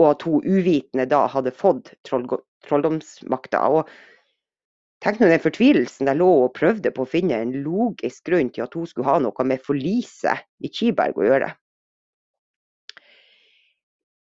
og 0.00 0.06
at 0.10 0.24
hun 0.26 0.44
uvitende 0.46 1.06
da 1.10 1.26
hadde 1.28 1.52
fått 1.54 1.92
trolldomsmakta. 2.08 3.62
Og 3.68 3.90
tenk 5.04 5.20
nå 5.20 5.30
den 5.30 5.42
fortvilelsen 5.42 6.08
der 6.08 6.18
lå 6.18 6.28
og 6.44 6.54
prøvde 6.56 6.92
på 6.94 7.04
å 7.04 7.10
finne 7.10 7.40
en 7.40 7.56
logisk 7.64 8.28
grunn 8.30 8.52
til 8.54 8.66
at 8.66 8.76
hun 8.76 8.88
skulle 8.88 9.10
ha 9.10 9.18
noe 9.22 9.46
med 9.48 9.64
forliset 9.66 10.46
i 10.64 10.72
Kiberg 10.72 11.20
å 11.20 11.28
gjøre. 11.28 11.50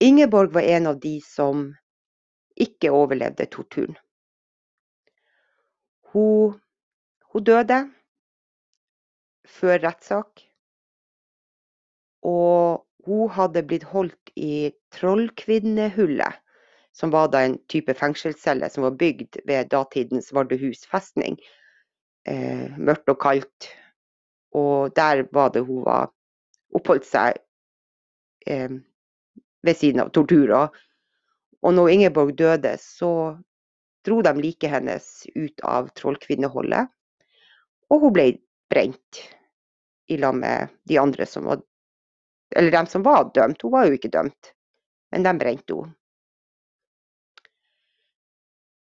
Ingeborg 0.03 0.51
var 0.53 0.67
en 0.67 0.91
av 0.91 0.99
de 1.01 1.21
som 1.23 1.69
ikke 2.59 2.91
overlevde 2.93 3.47
torturen. 3.53 3.95
Hun, 6.13 6.59
hun 7.33 7.45
døde 7.47 7.79
før 9.49 9.79
rettssak. 9.85 10.43
Og 12.29 12.83
hun 13.07 13.31
hadde 13.35 13.65
blitt 13.67 13.87
holdt 13.91 14.33
i 14.39 14.71
Trollkvinnehullet, 14.95 16.39
som 16.93 17.11
var 17.11 17.31
da 17.33 17.43
en 17.47 17.57
type 17.73 17.95
fengselscelle 17.97 18.69
som 18.71 18.85
var 18.87 18.99
bygd 19.01 19.41
ved 19.49 19.71
datidens 19.73 20.31
Vardøhus 20.35 20.85
festning. 20.91 21.39
Eh, 22.29 22.69
mørkt 22.79 23.11
og 23.11 23.19
kaldt. 23.23 23.71
Og 24.55 24.93
der 24.97 25.25
var 25.33 25.51
det 25.55 25.65
hun 25.67 25.83
var 25.87 26.13
oppholdt 26.77 27.09
seg 27.09 27.41
eh, 28.47 28.69
ved 29.65 29.79
siden 29.79 30.05
av 30.05 30.13
torturer. 30.15 30.69
Og 31.63 31.75
når 31.75 31.95
Ingeborg 31.95 32.37
døde, 32.39 32.77
så 32.79 33.39
dro 34.07 34.21
de 34.23 34.35
liket 34.39 34.71
hennes 34.71 35.09
ut 35.35 35.63
av 35.65 35.91
trollkvinneholdet. 35.99 36.91
Og 37.91 38.07
hun 38.07 38.15
ble 38.15 38.27
brent 38.73 39.23
i 40.11 40.19
lag 40.21 40.37
med 40.37 40.73
de 40.89 40.99
andre 41.01 41.27
som 41.29 41.47
var 41.49 41.63
Eller 42.57 42.71
dem 42.75 42.87
som 42.87 43.03
var 43.03 43.31
dømt. 43.35 43.63
Hun 43.63 43.73
var 43.73 43.89
jo 43.89 43.97
ikke 43.97 44.13
dømt, 44.13 44.53
men 45.13 45.27
de 45.27 45.35
brente 45.41 45.77
henne. 45.77 45.95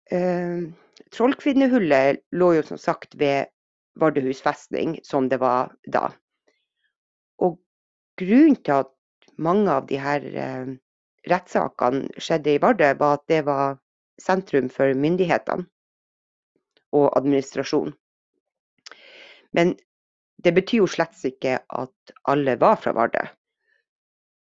Eh, 0.10 0.70
Trollkvinnehullet 1.14 2.24
lå 2.38 2.54
jo 2.58 2.64
som 2.66 2.78
sagt 2.82 3.16
ved 3.18 3.50
Vardøhus 4.00 4.42
festning, 4.42 4.98
som 5.04 5.30
det 5.30 5.40
var 5.42 5.74
da. 5.86 6.10
Og 7.42 7.60
grunnen 8.18 8.58
til 8.58 8.82
at 8.82 8.94
mange 9.38 9.72
av 9.72 9.88
de 9.90 10.00
her 10.02 10.26
eh, 10.26 10.72
rettssakene 11.30 12.22
skjedde 12.22 12.56
i 12.56 12.62
Vardø, 12.62 12.92
var 13.00 13.20
at 13.20 13.26
det 13.32 13.44
var 13.48 13.78
sentrum 14.22 14.70
for 14.74 14.94
myndighetene 14.98 15.66
og 16.98 17.12
administrasjon. 17.18 17.94
Men 19.54 19.76
det 20.44 20.54
betyr 20.56 20.84
jo 20.84 20.90
slett 20.90 21.18
ikke 21.26 21.60
at 21.60 22.14
alle 22.30 22.56
var 22.60 22.80
fra 22.82 22.94
Vardø. 22.98 23.24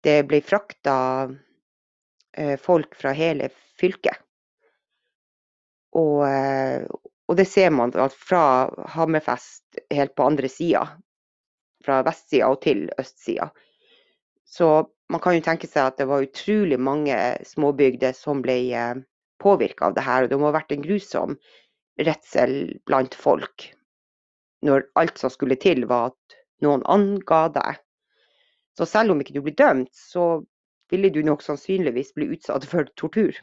Det 0.04 0.22
ble 0.30 0.40
frakta 0.44 0.96
eh, 2.36 2.56
folk 2.60 2.94
fra 2.98 3.12
hele 3.16 3.50
fylket. 3.80 4.20
Og, 5.98 6.20
og, 6.22 7.34
det 7.38 7.46
ser 7.48 7.72
man 7.74 7.94
at 7.96 8.14
fra 8.14 8.68
Hammerfest 8.92 9.80
helt 9.90 10.12
på 10.14 10.26
andre 10.28 10.50
sida, 10.52 10.84
fra 11.82 12.02
vestsida 12.06 12.50
og 12.52 12.60
til 12.62 12.84
østsida. 13.00 13.48
Så 14.44 14.68
man 15.08 15.22
kan 15.24 15.36
jo 15.36 15.44
tenke 15.44 15.68
seg 15.68 15.88
at 15.88 15.98
det 16.00 16.06
var 16.08 16.24
utrolig 16.24 16.78
mange 16.80 17.16
småbygder 17.48 18.14
som 18.16 18.44
ble 18.44 18.58
eh, 18.76 19.00
påvirka 19.42 19.88
av 19.88 19.96
det 19.96 20.04
her. 20.06 20.24
Og 20.24 20.30
det 20.30 20.38
må 20.40 20.48
ha 20.50 20.56
vært 20.58 20.74
en 20.76 20.84
grusom 20.84 21.36
redsel 21.98 22.78
blant 22.86 23.16
folk 23.18 23.70
når 24.66 24.88
alt 24.98 25.20
som 25.20 25.30
skulle 25.30 25.58
til 25.60 25.84
var 25.86 26.10
at 26.10 26.38
noen 26.64 26.82
anga 26.90 27.44
deg. 27.54 27.78
Så 28.78 28.86
selv 28.86 29.10
om 29.10 29.20
ikke 29.20 29.34
du 29.34 29.42
blir 29.42 29.56
dømt, 29.58 29.90
så 29.90 30.44
ville 30.90 31.10
du 31.10 31.18
nok 31.26 31.42
sannsynligvis 31.42 32.12
bli 32.14 32.28
utsatt 32.36 32.66
for 32.70 32.86
tortur. 33.00 33.34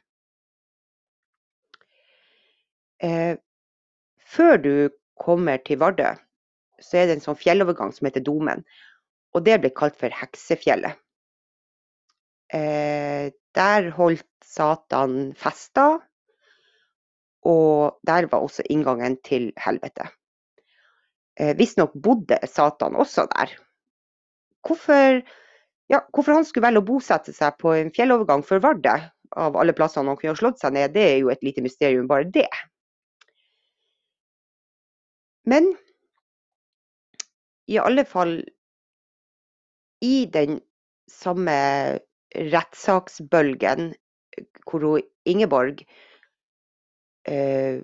Eh, 3.03 3.35
før 4.23 4.61
du 4.63 4.73
kommer 5.19 5.59
til 5.67 5.81
Vardø, 5.81 6.13
så 6.79 7.01
er 7.01 7.09
det 7.09 7.17
en 7.17 7.25
sånn 7.25 7.39
fjellovergang 7.39 7.91
som 7.95 8.07
heter 8.07 8.23
Domen. 8.23 8.63
Og 9.35 9.43
det 9.43 9.59
ble 9.59 9.73
kalt 9.75 9.99
for 9.99 10.15
Heksefjellet. 10.15 10.95
Eh, 12.55 13.33
der 13.55 13.91
holdt 13.97 14.27
Satan 14.45 15.33
fester, 15.35 15.99
og 17.45 17.99
der 18.07 18.31
var 18.31 18.47
også 18.47 18.63
inngangen 18.71 19.19
til 19.27 19.51
helvete. 19.59 20.07
Eh, 21.35 21.51
Visstnok 21.59 21.91
bodde 21.99 22.39
Satan 22.47 22.95
også 22.95 23.27
der. 23.35 23.51
Hvorfor, 24.65 25.21
ja, 25.91 25.99
hvorfor 26.13 26.39
han 26.39 26.45
skulle 26.47 26.65
velge 26.67 26.81
å 26.81 26.87
bosette 26.87 27.33
seg 27.35 27.57
på 27.61 27.75
en 27.77 27.91
fjellovergang 27.93 28.43
for 28.45 28.63
Vardø, 28.63 28.95
av 29.35 29.57
alle 29.59 29.75
plassene 29.75 30.09
han 30.09 30.17
kunne 30.19 30.33
ha 30.33 30.39
slått 30.39 30.61
seg 30.61 30.75
ned, 30.75 30.93
det 30.95 31.03
er 31.03 31.17
jo 31.19 31.31
et 31.33 31.43
lite 31.45 31.63
mysterium, 31.65 32.07
bare 32.09 32.27
det. 32.33 32.47
Men 35.45 35.73
i 37.69 37.77
alle 37.81 38.05
fall 38.09 38.39
i 40.05 40.25
den 40.31 40.59
samme 41.11 41.55
rettssaksbølgen 42.35 43.93
hvor 44.65 44.99
Ingeborg 45.29 45.85
eh, 47.29 47.81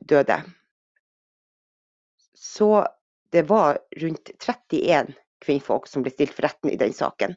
døde, 0.00 0.38
så 2.34 2.70
det 3.32 3.44
var 3.48 3.78
rundt 4.00 4.32
31 4.40 5.12
kvinnfolk 5.44 5.88
som 5.88 6.04
ble 6.04 6.12
stilt 6.14 6.34
for 6.36 6.46
retten 6.48 6.72
i 6.72 6.78
den 6.80 6.94
saken. 6.96 7.36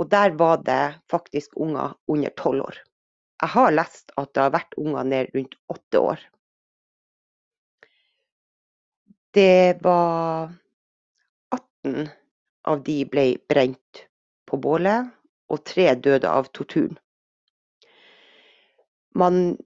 Og 0.00 0.10
der 0.10 0.34
var 0.38 0.62
det 0.66 0.96
faktisk 1.10 1.56
unger 1.56 1.94
under 2.10 2.32
tolv 2.38 2.66
år. 2.66 2.80
Jeg 3.42 3.52
har 3.54 3.74
lest 3.74 4.14
at 4.16 4.32
det 4.34 4.42
har 4.42 4.54
vært 4.54 4.76
unger 4.80 5.04
ned 5.10 5.34
rundt 5.34 5.56
åtte 5.74 6.00
år. 6.00 6.24
Det 9.34 9.82
var 9.82 10.52
18 11.54 12.08
av 12.70 12.82
de 12.86 12.98
ble 13.10 13.24
brent 13.50 14.04
på 14.46 14.58
bålet, 14.62 15.10
og 15.50 15.64
tre 15.68 15.90
døde 15.94 16.30
av 16.30 16.48
torturen. 16.56 16.96
Man, 19.14 19.56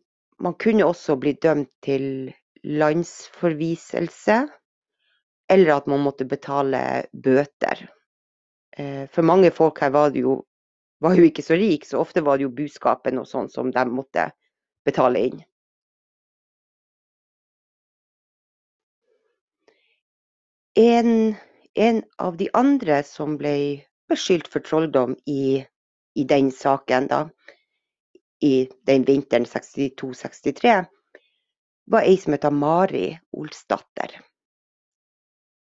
man 0.42 0.56
kunne 0.60 0.88
også 0.88 1.16
bli 1.20 1.34
dømt 1.40 1.70
til 1.84 2.32
landsforviselse, 2.64 4.40
eller 5.48 5.74
at 5.76 5.86
man 5.86 6.00
måtte 6.04 6.26
betale 6.28 6.80
bøter. 7.12 7.86
Eh, 8.78 9.06
For 9.12 9.22
mange 9.22 9.50
folk 9.50 9.80
her 9.80 9.90
var, 9.94 10.14
jo, 10.16 10.42
var 11.00 11.16
jo 11.18 11.26
ikke 11.28 11.44
så 11.44 11.58
rike, 11.58 11.86
så 11.88 12.00
ofte 12.02 12.24
var 12.24 12.38
det 12.38 12.48
jo 12.48 12.54
buskapen 12.62 13.18
og 13.22 13.28
sånn 13.30 13.50
som 13.52 13.72
de 13.74 13.84
måtte 13.90 14.30
betale 14.88 15.24
inn. 15.30 15.42
En, 20.80 21.34
en 21.74 22.02
av 22.18 22.36
de 22.40 22.48
andre 22.54 23.02
som 23.04 23.36
ble 23.40 23.54
beskyldt 24.08 24.48
for 24.52 24.64
trolldom 24.64 25.16
i, 25.26 25.64
i 26.14 26.24
den 26.32 26.52
saken, 26.54 27.08
da, 27.10 27.20
i 28.40 28.68
den 28.86 29.04
vinteren 29.08 29.46
62-63, 29.46 30.76
var 31.90 32.06
ei 32.06 32.16
som 32.22 32.36
heter 32.36 32.54
Mari 32.54 33.06
Olsdatter. 33.32 34.14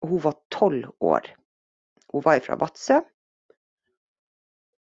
Hun 0.07 0.21
var 0.25 0.37
tolv 0.53 0.91
år. 1.01 1.29
Hun 2.13 2.25
var 2.25 2.41
fra 2.45 2.57
Vadsø. 2.61 3.01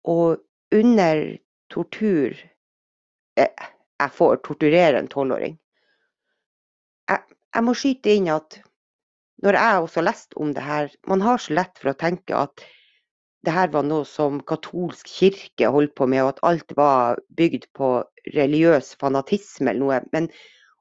Og 0.04 0.42
under 0.74 1.24
tortur 1.72 2.34
eh, 3.38 3.70
Jeg 4.02 4.12
får 4.12 4.42
torturere 4.44 5.00
en 5.00 5.08
tolvåring. 5.08 5.56
Jeg, 7.10 7.22
jeg 7.56 7.64
må 7.64 7.76
skyte 7.78 8.16
inn 8.18 8.28
at 8.34 8.58
når 9.44 9.58
jeg 9.60 9.84
også 9.84 10.00
har 10.00 10.08
lest 10.08 10.36
om 10.40 10.52
det 10.56 10.64
her, 10.64 10.90
man 11.08 11.22
har 11.22 11.40
så 11.40 11.54
lett 11.56 11.80
for 11.80 11.92
å 11.92 12.00
tenke 12.00 12.36
at 12.36 12.64
det 13.44 13.52
her 13.52 13.72
var 13.74 13.84
noe 13.84 14.06
som 14.08 14.40
katolsk 14.48 15.10
kirke 15.12 15.72
holdt 15.72 15.96
på 16.00 16.08
med, 16.08 16.24
og 16.24 16.34
at 16.34 16.44
alt 16.48 16.76
var 16.80 17.20
bygd 17.36 17.68
på 17.76 17.90
religiøs 18.36 18.94
fanatisme 19.02 19.72
eller 19.72 19.84
noe. 19.84 20.00
Men 20.16 20.30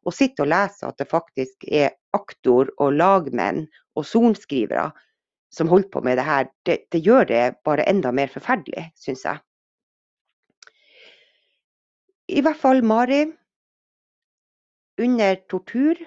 å 0.07 0.15
sitte 0.15 0.45
og 0.45 0.53
lese 0.53 0.87
at 0.87 0.99
det 1.03 1.09
faktisk 1.11 1.67
er 1.67 1.91
aktor 2.17 2.71
og 2.79 2.95
lagmenn 2.99 3.65
og 3.97 4.07
sorenskrivere 4.09 4.91
som 5.53 5.69
holdt 5.69 5.91
på 5.93 6.01
med 6.05 6.17
det 6.17 6.25
her, 6.25 6.49
det, 6.65 6.79
det 6.93 7.03
gjør 7.05 7.27
det 7.29 7.43
bare 7.65 7.85
enda 7.89 8.13
mer 8.13 8.31
forferdelig, 8.33 8.87
syns 8.97 9.25
jeg. 9.29 9.43
I 12.33 12.41
hvert 12.41 12.61
fall 12.61 12.81
Mari. 12.87 13.27
Under 15.03 15.37
tortur 15.51 15.99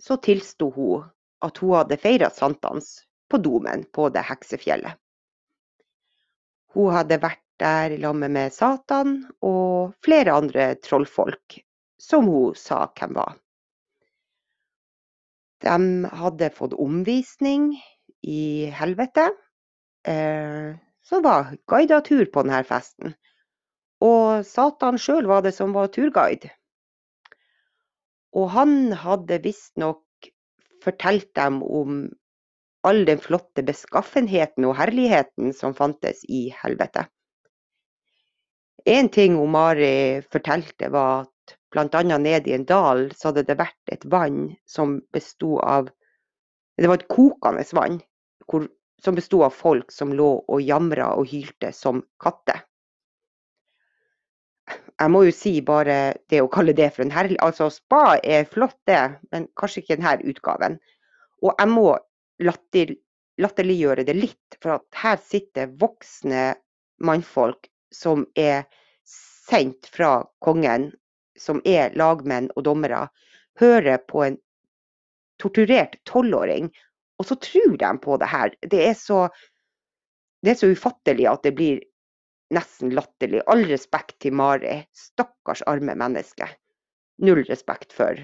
så 0.00 0.16
tilsto 0.22 0.70
hun 0.74 1.06
at 1.44 1.58
hun 1.60 1.76
hadde 1.76 1.98
feira 2.00 2.30
sankthans 2.34 3.00
på 3.30 3.38
Domen 3.42 3.84
på 3.94 4.08
det 4.14 4.24
heksefjellet. 4.26 4.98
Hun 6.74 6.94
hadde 6.94 7.18
vært 7.22 7.42
der 7.60 7.96
sammen 8.00 8.32
med 8.32 8.54
Satan 8.54 9.16
og 9.44 9.92
flere 10.04 10.32
andre 10.32 10.72
trollfolk, 10.80 11.58
som 12.00 12.30
hun 12.30 12.56
sa 12.56 12.86
hvem 12.96 13.18
var. 13.18 13.36
De 15.60 16.08
hadde 16.22 16.50
fått 16.56 16.76
omvisning 16.78 17.72
i 18.22 18.70
helvete, 18.74 19.30
Så 20.04 21.16
som 21.16 21.22
var 21.24 21.50
guida 21.68 22.00
tur 22.00 22.24
på 22.32 22.44
denne 22.46 22.62
festen. 22.64 23.14
Og 24.00 24.46
Satan 24.48 24.96
sjøl 24.96 25.26
var 25.28 25.42
det 25.44 25.52
som 25.52 25.74
var 25.76 25.90
turguide. 25.92 26.48
Og 28.32 28.48
han 28.54 28.92
hadde 28.96 29.40
visstnok 29.44 30.30
fortalt 30.84 31.28
dem 31.36 31.60
om 31.62 32.06
all 32.86 33.02
den 33.04 33.20
flotte 33.20 33.64
beskaffenheten 33.66 34.64
og 34.64 34.78
herligheten 34.78 35.52
som 35.56 35.74
fantes 35.76 36.22
i 36.28 36.46
helvete. 36.62 37.04
En 38.88 39.10
ting 39.12 39.36
hun 39.36 39.52
Mari 39.52 40.22
fortalte, 40.32 40.88
var 40.88 41.26
at 41.26 41.34
bl.a. 41.70 42.02
nede 42.18 42.50
i 42.50 42.54
en 42.56 42.66
dal 42.66 43.08
så 43.16 43.30
hadde 43.30 43.46
det 43.48 43.58
vært 43.60 43.94
et 43.94 44.04
vann 44.10 44.50
som 44.66 44.98
besto 45.14 45.58
av 45.62 45.90
Det 46.80 46.88
var 46.88 47.00
et 47.00 47.10
kokende 47.12 47.64
vann 47.76 48.00
hvor, 48.48 48.66
som 49.02 49.14
besto 49.14 49.42
av 49.44 49.54
folk 49.54 49.92
som 49.92 50.14
lå 50.16 50.30
og 50.48 50.62
jamra 50.62 51.12
og 51.18 51.28
hylte 51.30 51.72
som 51.76 52.02
katter. 52.20 52.62
Jeg 54.70 55.12
må 55.12 55.22
jo 55.24 55.34
si 55.34 55.52
bare 55.64 55.98
det 56.30 56.42
å 56.44 56.50
kalle 56.52 56.74
det 56.76 56.90
for 56.94 57.04
en 57.04 57.14
herlig 57.14 57.38
Altså, 57.42 57.70
spa 57.72 58.18
er 58.22 58.48
flott, 58.48 58.76
det, 58.86 59.00
men 59.32 59.48
kanskje 59.58 59.82
ikke 59.82 59.96
denne 59.96 60.32
utgaven. 60.32 60.78
Og 61.42 61.54
jeg 61.56 61.70
må 61.72 61.86
latter, 62.44 62.94
latterliggjøre 63.40 64.04
det 64.08 64.16
litt, 64.18 64.58
for 64.60 64.76
at 64.76 65.00
her 65.02 65.16
sitter 65.24 65.72
voksne 65.80 66.50
mannfolk 67.00 67.70
som 67.94 68.26
er 68.38 68.66
sendt 69.08 69.88
fra 69.90 70.20
kongen, 70.44 70.90
som 71.40 71.62
er 71.64 71.94
lagmenn 71.98 72.50
og 72.56 72.66
dommere, 72.68 73.06
hører 73.60 74.00
på 74.08 74.24
en 74.26 74.38
torturert 75.40 75.96
tolvåring, 76.08 76.68
og 77.20 77.28
så 77.28 77.36
tror 77.40 77.76
de 77.80 77.92
på 78.02 78.16
det 78.20 78.28
her. 78.32 78.52
Det 78.60 78.82
er 78.88 78.96
så, 78.96 79.26
det 80.44 80.54
er 80.54 80.60
så 80.60 80.70
ufattelig 80.72 81.28
at 81.28 81.44
det 81.44 81.54
blir 81.56 81.80
nesten 82.54 82.92
latterlig. 82.96 83.42
All 83.46 83.64
respekt 83.68 84.18
til 84.24 84.36
Mari. 84.36 84.80
Stakkars 84.96 85.62
arme 85.70 85.96
menneske. 85.98 86.48
Null 87.20 87.44
respekt 87.48 87.92
for 87.96 88.16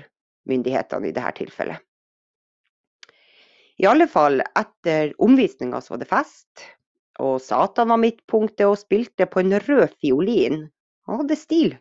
myndighetene 0.49 1.11
i 1.11 1.15
dette 1.17 1.37
tilfellet. 1.43 1.83
I 3.77 3.85
alle 3.85 4.07
fall, 4.09 4.41
etter 4.57 5.13
omvisninga 5.21 5.83
så 5.85 5.93
var 5.95 6.01
det 6.01 6.09
fest, 6.09 6.63
og 7.21 7.37
Satan 7.45 7.91
var 7.93 8.01
midtpunktet 8.01 8.65
og 8.65 8.79
spilte 8.81 9.27
på 9.29 9.43
en 9.43 9.59
rød 9.61 9.93
fiolin. 10.01 10.63
Han 11.09 11.21
hadde 11.21 11.37
stil. 11.37 11.75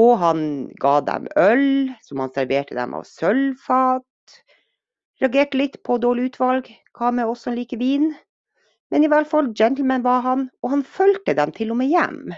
Og 0.00 0.14
han 0.22 0.44
ga 0.80 1.00
dem 1.04 1.26
øl, 1.36 1.92
som 2.04 2.22
han 2.22 2.32
serverte 2.32 2.76
dem 2.78 2.94
av 2.96 3.04
sølvfat. 3.08 4.36
Reagerte 5.20 5.58
litt 5.60 5.76
på 5.84 5.98
dårlig 6.00 6.30
utvalg, 6.30 6.70
hva 6.96 7.10
med 7.14 7.28
oss 7.28 7.44
som 7.46 7.56
liker 7.56 7.80
vin? 7.80 8.12
Men 8.92 9.04
i 9.04 9.10
hvert 9.12 9.28
fall 9.28 9.52
gentleman 9.56 10.04
var 10.04 10.24
han, 10.24 10.48
og 10.64 10.72
han 10.74 10.82
fulgte 10.84 11.36
dem 11.36 11.52
til 11.56 11.72
og 11.72 11.78
med 11.80 11.92
hjem. 11.92 12.32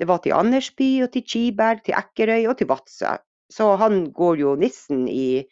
Det 0.00 0.08
var 0.10 0.20
til 0.24 0.34
Andersby 0.36 0.88
og 1.04 1.12
til 1.14 1.24
Kiberg, 1.28 1.84
til 1.84 1.96
Ekkerøy 1.96 2.48
og 2.50 2.58
til 2.58 2.68
Vadsø. 2.72 3.14
Så 3.52 3.68
han 3.80 4.08
går 4.16 4.40
jo 4.40 4.54
nissen 4.58 5.04
i 5.08 5.44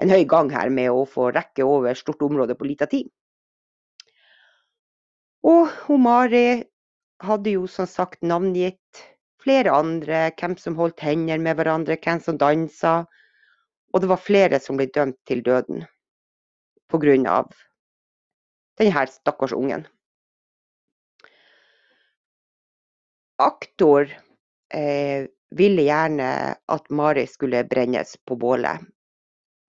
en 0.00 0.12
høy 0.12 0.24
gang 0.28 0.52
her 0.52 0.70
med 0.72 0.92
å 0.92 1.04
få 1.08 1.30
rekke 1.34 1.66
over 1.66 1.98
stort 1.98 2.22
område 2.24 2.54
på 2.56 2.68
lita 2.68 2.86
tid. 2.88 3.08
Og 5.44 5.72
hun 5.86 6.04
Mari 6.04 6.62
hadde 7.24 7.56
jo 7.56 7.66
som 7.68 7.88
sagt 7.88 8.22
navngitt 8.22 9.02
flere 9.44 9.72
andre, 9.72 10.28
hvem 10.40 10.56
som 10.60 10.76
holdt 10.78 11.00
hender 11.04 11.40
med 11.42 11.56
hverandre, 11.58 11.96
hvem 12.00 12.20
som 12.24 12.38
dansa. 12.40 13.04
Og 13.92 14.02
det 14.02 14.10
var 14.10 14.22
flere 14.22 14.60
som 14.62 14.78
ble 14.78 14.86
dømt 14.94 15.18
til 15.26 15.42
døden 15.46 15.86
av 17.30 17.52
denne 18.80 19.06
stakkars 19.06 19.52
ungen. 19.54 19.84
Aktor 23.38 24.10
eh, 24.74 25.28
ville 25.50 25.84
gjerne 25.86 26.30
at 26.54 26.90
Mari 26.90 27.26
skulle 27.26 27.62
brennes 27.64 28.16
på 28.26 28.36
bålet, 28.36 28.82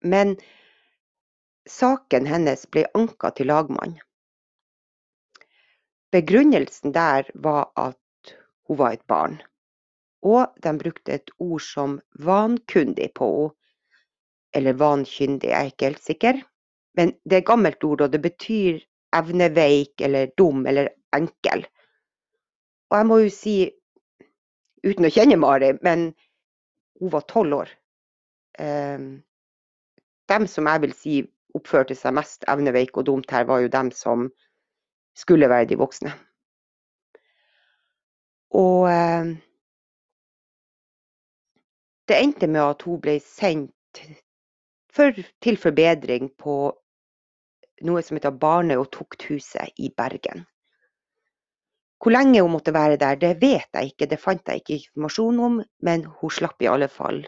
men 0.03 0.35
saken 1.69 2.25
hennes 2.25 2.65
ble 2.73 2.87
anka 2.97 3.31
til 3.37 3.47
lagmann. 3.53 3.99
begrunnelsen 6.11 6.91
der 6.91 7.29
var 7.33 7.71
at 7.79 8.33
hun 8.67 8.77
var 8.77 8.91
et 8.91 9.07
barn. 9.07 9.41
Og 10.21 10.53
de 10.63 10.73
brukte 10.77 11.17
et 11.17 11.33
ord 11.39 11.63
som 11.65 11.97
vankundig 12.19 13.11
på 13.17 13.31
henne. 13.33 13.57
Eller 14.53 14.75
vankyndig, 14.75 15.47
jeg 15.47 15.55
er 15.55 15.69
ikke 15.69 15.87
helt 15.87 16.01
sikker. 16.03 16.39
Men 16.99 17.13
det 17.23 17.37
er 17.37 17.39
et 17.39 17.47
gammelt 17.47 17.83
ord, 17.87 18.01
og 18.03 18.11
det 18.11 18.19
betyr 18.19 18.81
evneveik 19.15 20.01
eller 20.03 20.33
dum 20.37 20.65
eller 20.67 20.89
enkel. 21.15 21.63
Og 22.91 22.97
jeg 22.97 23.07
må 23.07 23.19
jo 23.21 23.29
si, 23.31 23.53
uten 24.83 25.07
å 25.07 25.11
kjenne 25.15 25.37
Mari, 25.39 25.71
men 25.87 26.09
hun 26.99 27.13
var 27.13 27.23
tolv 27.31 27.61
år. 27.61 27.71
Um, 28.59 29.21
dem 30.27 30.47
som 30.51 30.67
jeg 30.67 30.83
vil 30.83 30.95
si 30.99 31.15
oppførte 31.55 31.95
seg 31.95 32.15
mest 32.15 32.43
evneveik 32.51 32.99
og 32.99 33.07
dumt 33.07 33.31
her, 33.31 33.47
var 33.47 33.63
jo 33.63 33.71
dem 33.71 33.91
som 33.95 34.27
skulle 35.17 35.49
være 35.51 35.69
de 35.71 35.79
voksne. 35.79 36.11
Og 38.59 38.91
um, 38.91 39.31
det 42.11 42.19
endte 42.19 42.47
med 42.51 42.61
at 42.61 42.83
hun 42.83 42.99
ble 42.99 43.15
sendt 43.23 44.01
for, 44.91 45.15
til 45.43 45.59
forbedring 45.59 46.31
på 46.35 46.55
noe 47.87 48.01
som 48.05 48.17
heter 48.17 48.35
Barne- 48.35 48.77
og 48.79 48.89
tukthuset 48.93 49.79
i 49.79 49.89
Bergen. 49.97 50.43
Hvor 52.01 52.13
lenge 52.15 52.41
hun 52.41 52.51
måtte 52.51 52.73
være 52.73 52.97
der, 52.97 53.15
det 53.21 53.35
vet 53.41 53.69
jeg 53.77 53.93
ikke, 53.93 54.09
det 54.09 54.19
fant 54.19 54.47
jeg 54.49 54.61
ikke 54.61 54.77
informasjon 54.79 55.39
om, 55.47 55.57
men 55.85 56.05
hun 56.19 56.33
slapp 56.33 56.61
i 56.61 56.69
alle 56.69 56.89
fall 56.89 57.21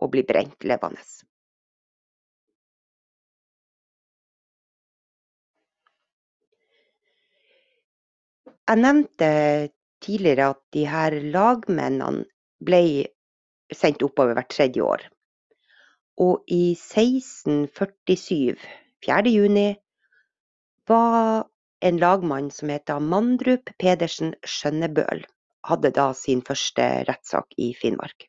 å 0.00 0.08
bli 0.10 0.22
brent 0.26 0.64
levende. 0.64 1.02
Jeg 8.64 8.80
nevnte 8.80 9.28
tidligere 10.00 10.54
at 10.54 10.62
de 10.72 10.86
her 10.88 11.18
lagmennene 11.34 12.24
ble 12.64 12.80
sendt 13.72 14.02
oppover 14.04 14.36
hvert 14.36 14.52
tredje 14.52 14.82
år. 14.84 15.06
Og 16.20 16.44
i 16.46 16.74
1647, 16.76 18.58
4. 19.04 19.32
juni, 19.32 19.68
var 20.88 21.46
en 21.84 21.98
lagmann 21.98 22.50
som 22.50 22.70
heter 22.72 23.00
Mandrup 23.00 23.72
Pedersen 23.80 24.34
Skjønnebøl, 24.44 25.24
hadde 25.68 25.90
da 25.96 26.10
sin 26.16 26.42
første 26.44 26.86
rettssak 27.08 27.56
i 27.58 27.72
Finnmark. 27.78 28.28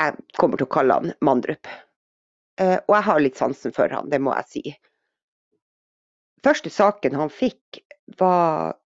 Jeg 0.00 0.16
kommer 0.38 0.56
til 0.56 0.66
å 0.66 0.72
kalle 0.72 0.96
han 0.96 1.14
Mandrup. 1.24 1.68
Eh, 2.60 2.78
og 2.86 2.94
jeg 2.96 3.06
har 3.06 3.22
litt 3.22 3.40
sansen 3.40 3.74
for 3.76 3.92
han, 3.92 4.08
det 4.12 4.20
må 4.22 4.34
jeg 4.38 4.50
si. 4.50 4.62
Første 6.44 6.72
saken 6.72 7.18
han 7.20 7.32
fikk, 7.32 7.82
var 8.18 8.79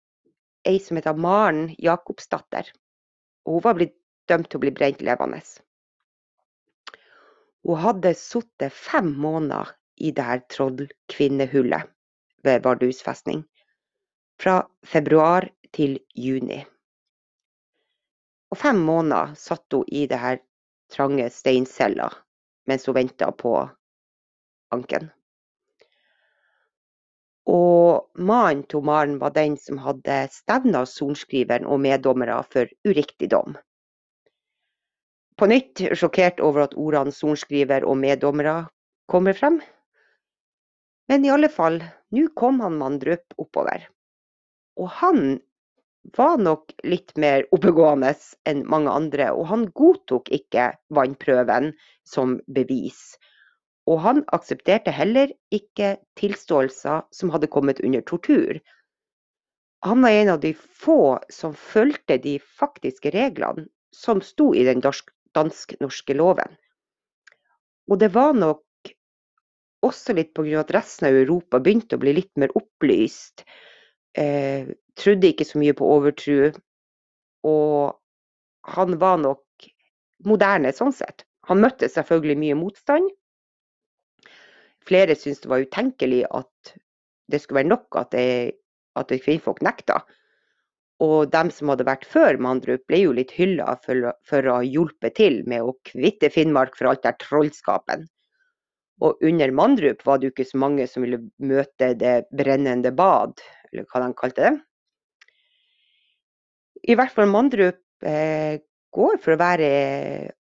ei 0.65 0.81
som 0.81 0.97
heter 0.97 1.15
Maren 1.15 1.69
Jakobsdatter. 1.79 2.71
Hun 3.45 3.63
var 3.65 3.77
blitt 3.79 3.97
dømt 4.29 4.51
til 4.51 4.59
å 4.59 4.65
bli 4.65 4.73
brent 4.75 5.03
levende. 5.05 5.41
Hun 7.65 7.81
hadde 7.81 8.15
sittet 8.19 8.73
fem 8.77 9.13
måneder 9.21 9.73
i 9.97 10.11
det 10.13 10.25
her 10.27 10.43
trollkvinnehullet 10.53 11.91
ved 12.45 12.65
Vardøhus 12.65 13.03
festning. 13.05 13.45
Fra 14.41 14.63
februar 14.85 15.47
til 15.73 15.99
juni. 16.15 16.61
Og 18.53 18.59
fem 18.61 18.81
måneder 18.87 19.35
satt 19.39 19.73
hun 19.73 19.87
i 19.89 20.05
det 20.11 20.21
her 20.21 20.41
trange 20.93 21.31
steincella 21.33 22.11
mens 22.69 22.87
hun 22.89 22.97
venta 22.97 23.31
på 23.33 23.57
anken. 24.75 25.11
Og 27.51 28.09
mannen 28.17 28.65
til 28.71 28.85
Maren 28.85 29.19
var 29.21 29.35
den 29.37 29.59
som 29.61 29.79
hadde 29.85 30.23
stevna 30.33 30.85
sorenskriveren 30.89 31.67
og 31.69 31.83
meddommere 31.85 32.39
for 32.49 32.71
uriktig 32.89 33.29
dom. 33.35 33.59
På 35.37 35.49
nytt 35.51 35.83
sjokkert 35.99 36.41
over 36.41 36.65
at 36.65 36.77
ordene 36.79 37.13
sorenskriver 37.13 37.85
og 37.85 37.99
meddommere 38.01 38.69
kommer 39.11 39.37
frem. 39.37 39.59
Men 41.11 41.25
i 41.27 41.33
alle 41.35 41.51
fall, 41.53 41.83
nå 42.15 42.29
kom 42.39 42.63
han 42.65 42.79
Mandrup 42.81 43.35
oppover. 43.37 43.83
Og 44.81 44.89
han 45.03 45.21
var 46.17 46.39
nok 46.41 46.73
litt 46.85 47.13
mer 47.21 47.45
oppegående 47.55 48.13
enn 48.49 48.63
mange 48.69 48.93
andre, 48.93 49.31
og 49.33 49.49
han 49.51 49.67
godtok 49.77 50.31
ikke 50.33 50.71
vannprøven 50.95 51.73
som 52.09 52.39
bevis. 52.47 53.17
Og 53.91 54.01
han 54.01 54.23
aksepterte 54.33 54.93
heller 54.95 55.33
ikke 55.53 55.97
tilståelser 56.21 57.05
som 57.13 57.33
hadde 57.35 57.51
kommet 57.53 57.83
under 57.85 58.05
tortur. 58.09 58.61
Han 59.85 60.01
var 60.01 60.17
en 60.17 60.31
av 60.33 60.41
de 60.41 60.55
få 60.57 61.19
som 61.33 61.53
fulgte 61.55 62.17
de 62.19 62.39
faktiske 62.41 63.13
reglene 63.13 63.67
som 63.95 64.23
sto 64.25 64.55
i 64.57 64.65
den 64.65 64.81
dansk-norske 64.81 66.17
loven. 66.17 66.57
Og 67.93 68.01
det 68.01 68.09
var 68.15 68.33
nok 68.33 68.63
også 69.85 70.17
litt 70.17 70.33
pga. 70.35 70.61
at 70.61 70.73
resten 70.73 71.09
av 71.09 71.19
Europa 71.19 71.61
begynte 71.61 71.97
å 71.97 72.01
bli 72.01 72.15
litt 72.17 72.33
mer 72.41 72.55
opplyst. 72.57 73.45
Eh, 74.17 74.73
trodde 74.97 75.29
ikke 75.29 75.45
så 75.45 75.61
mye 75.61 75.77
på 75.77 75.91
overtro. 75.97 76.53
Og 77.45 78.01
han 78.65 78.99
var 78.99 79.21
nok 79.21 79.69
moderne 80.25 80.73
sånn 80.73 80.95
sett. 80.97 81.27
Han 81.51 81.61
møtte 81.61 81.91
selvfølgelig 81.93 82.39
mye 82.41 82.57
motstand. 82.57 83.11
Flere 84.89 85.17
syntes 85.17 85.43
det 85.45 85.51
var 85.53 85.65
utenkelig 85.65 86.25
at 86.31 86.75
det 87.33 87.41
skulle 87.41 87.63
være 87.63 87.73
nok 87.73 87.97
at, 88.01 88.13
det, 88.13 88.57
at 89.01 89.13
kvinnfolk 89.25 89.63
nekta. 89.65 90.03
Og 91.03 91.31
dem 91.33 91.51
som 91.51 91.73
hadde 91.73 91.87
vært 91.89 92.05
før 92.07 92.39
Mandrup, 92.43 92.85
ble 92.89 93.01
jo 93.03 93.15
litt 93.17 93.33
hylla 93.35 93.75
for, 93.85 94.13
for, 94.29 94.47
å 94.47 94.59
ha 94.61 94.67
hjulpet 94.67 95.17
til 95.19 95.41
med 95.51 95.65
å 95.65 95.75
kvitte 95.89 96.31
Finnmark 96.33 96.77
for 96.79 96.93
alt 96.93 97.03
der 97.07 97.17
trollskapen. 97.23 98.07
Og 99.03 99.25
under 99.27 99.51
Mandrup 99.51 100.05
var 100.07 100.21
det 100.21 100.29
jo 100.29 100.35
ikke 100.35 100.47
så 100.53 100.61
mange 100.63 100.87
som 100.87 101.03
ville 101.03 101.19
møte 101.43 101.91
det 101.99 102.15
brennende 102.37 102.93
bad, 102.95 103.43
eller 103.73 103.89
hva 103.91 104.05
de 104.05 104.13
kalte 104.21 104.47
det. 104.47 104.55
I 106.85 106.97
hvert 107.01 107.15
fall 107.17 107.33
Mandrup 107.33 107.81
eh, 108.07 108.61
går 108.95 109.19
for 109.25 109.35
å 109.35 109.41
være 109.41 109.69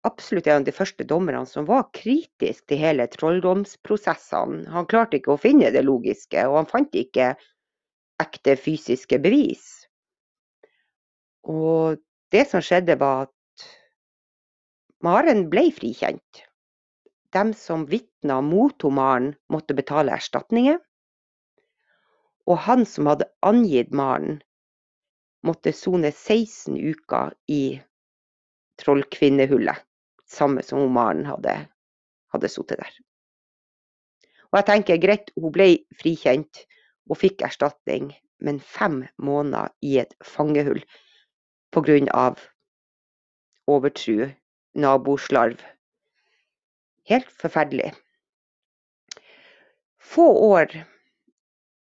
absolutt 0.05 0.47
en 0.47 0.61
av 0.61 0.65
de 0.67 0.73
første 0.75 1.05
dommerne 1.07 1.43
som 1.49 1.67
var 1.67 1.89
kritisk 1.95 2.67
til 2.69 2.81
hele 2.81 3.07
trolldomsprosessene. 3.11 4.65
Han 4.73 4.87
klarte 4.89 5.19
ikke 5.19 5.33
å 5.35 5.41
finne 5.41 5.71
det 5.73 5.85
logiske, 5.85 6.45
og 6.47 6.59
han 6.61 6.69
fant 6.69 6.97
ikke 6.97 7.33
ekte 8.21 8.55
fysiske 8.59 9.19
bevis. 9.23 9.65
Og 11.45 11.99
det 12.33 12.45
som 12.49 12.63
skjedde, 12.63 12.97
var 13.01 13.27
at 13.27 13.31
Maren 15.05 15.45
ble 15.51 15.67
frikjent. 15.75 16.45
De 17.35 17.43
som 17.57 17.83
vitna 17.89 18.39
mot 18.41 18.85
Maren, 18.89 19.33
måtte 19.51 19.75
betale 19.77 20.15
erstatninger. 20.15 20.79
Og 22.45 22.61
han 22.67 22.85
som 22.89 23.09
hadde 23.09 23.27
angitt 23.45 23.91
Maren, 23.93 24.39
måtte 25.45 25.73
sone 25.75 26.09
16 26.13 26.77
uker 26.77 27.35
i 27.51 27.77
trollkvinnehullet. 28.81 29.83
Samme 30.25 30.63
som 30.65 30.85
Maren 30.93 31.25
hadde, 31.27 31.53
hadde 32.33 32.49
sittet 32.49 32.81
der. 32.81 32.93
Og 34.51 34.59
jeg 34.61 34.67
tenker 34.69 35.01
greit, 35.03 35.31
hun 35.35 35.53
ble 35.53 35.67
frikjent 35.99 36.63
og 37.09 37.19
fikk 37.21 37.43
erstatning, 37.45 38.13
men 38.41 38.59
fem 38.59 39.03
måneder 39.21 39.73
i 39.85 39.97
et 40.01 40.15
fangehull 40.23 40.81
pga. 41.75 42.33
overtru, 43.67 44.29
naboslarv. 44.75 45.59
Helt 47.09 47.31
forferdelig. 47.41 47.91
Få 49.99 50.25
år 50.53 50.71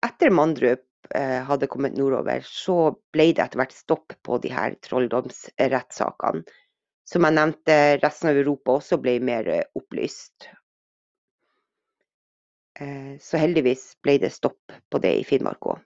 etter 0.05 0.29
Mandrup 0.29 0.83
eh, 1.15 1.39
hadde 1.47 1.67
kommet 1.71 1.97
nordover, 1.97 2.43
så 2.45 2.91
ble 3.15 3.31
det 3.33 3.45
etter 3.45 3.61
hvert 3.63 3.75
stopp 3.75 4.15
på 4.23 4.37
de 4.43 4.51
her 4.53 4.75
trolldomsrettssakene. 4.85 6.43
Som 7.09 7.25
jeg 7.25 7.37
nevnte, 7.39 7.75
resten 8.03 8.29
av 8.29 8.37
Europa 8.37 8.77
også 8.77 8.99
ble 9.01 9.15
mer 9.25 9.47
eh, 9.49 9.65
opplyst. 9.79 10.49
Eh, 12.79 13.15
så 13.19 13.41
heldigvis 13.41 13.95
ble 14.05 14.19
det 14.21 14.29
stopp 14.35 14.75
på 14.91 15.01
det 15.01 15.15
i 15.17 15.25
Finnmark 15.25 15.71
òg. 15.73 15.79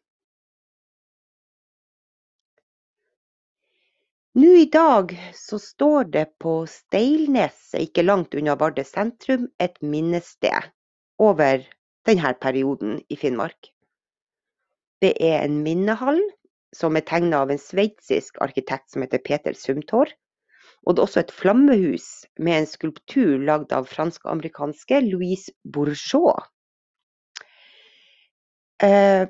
Nå 4.34 4.50
i 4.58 4.66
dag 4.74 5.12
så 5.38 5.60
står 5.62 6.08
det 6.16 6.26
på 6.42 6.64
Steilneset, 6.70 7.84
ikke 7.86 8.06
langt 8.06 8.34
unna 8.34 8.56
Vardø 8.58 8.82
sentrum, 8.82 9.46
et 9.62 9.78
minnested 9.86 10.72
over 11.22 11.62
denne 12.10 12.32
perioden 12.42 12.98
i 13.14 13.18
Finnmark. 13.22 13.70
Det 15.06 15.14
er 15.22 15.44
en 15.44 15.62
minnehall 15.62 16.20
som 16.74 16.98
er 16.98 17.06
tegna 17.06 17.44
av 17.46 17.54
en 17.54 17.62
sveitsisk 17.62 18.42
arkitekt 18.42 18.90
som 18.90 19.06
heter 19.06 19.22
Peter 19.22 19.54
Sumtor. 19.54 20.10
Og 20.84 20.96
det 20.96 21.02
er 21.02 21.08
også 21.08 21.22
et 21.24 21.32
flammehus 21.32 22.08
med 22.44 22.58
en 22.60 22.68
skulptur 22.68 23.38
lagd 23.48 23.72
av 23.76 23.88
fransk-amerikanske 23.88 25.00
Louise 25.06 25.54
Bourgeois. 25.64 26.44
Eh, 28.84 29.24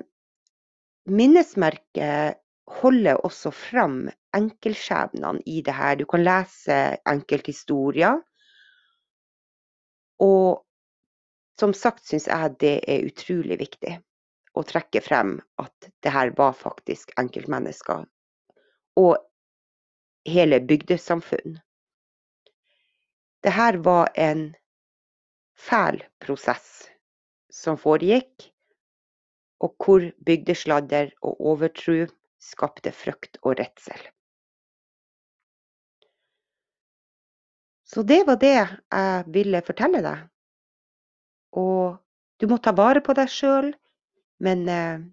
minnesmerket 1.06 2.40
holder 2.80 3.20
også 3.26 3.52
fram 3.54 4.08
enkeltskjebnene 4.34 5.44
i 5.46 5.60
det 5.62 5.74
her. 5.76 5.98
Du 6.00 6.06
kan 6.10 6.24
lese 6.24 6.78
enkelthistorier. 7.06 8.18
Og 10.24 10.64
som 11.60 11.74
sagt 11.76 12.06
syns 12.08 12.26
jeg 12.26 12.56
det 12.58 12.76
er 12.90 13.06
utrolig 13.06 13.60
viktig 13.60 13.94
å 14.58 14.62
trekke 14.66 15.02
frem 15.04 15.36
at 15.62 15.90
det 16.02 16.12
her 16.14 16.32
var 16.38 16.54
faktisk 16.58 17.12
enkeltmennesker. 17.20 18.06
Og 18.98 19.16
hele 20.28 20.60
bygdesamfunn. 20.60 21.58
Det 23.44 23.52
her 23.52 23.76
var 23.84 24.10
en 24.16 24.54
fæl 25.58 26.00
prosess 26.24 26.88
som 27.52 27.78
foregikk, 27.78 28.50
og 29.60 29.76
hvor 29.78 30.08
bygdesladder 30.26 31.12
og 31.22 31.40
overtro 31.52 32.06
skapte 32.40 32.92
frykt 32.92 33.38
og 33.42 33.58
redsel. 33.60 34.00
Så 37.84 38.02
det 38.02 38.24
var 38.26 38.40
det 38.40 38.54
jeg 38.56 39.24
ville 39.30 39.62
fortelle 39.62 40.00
deg. 40.02 40.24
Og 41.54 42.00
du 42.40 42.48
må 42.50 42.58
ta 42.58 42.72
vare 42.74 43.04
på 43.04 43.14
deg 43.14 43.30
sjøl, 43.30 43.70
men 44.42 44.64
eh, 44.68 45.04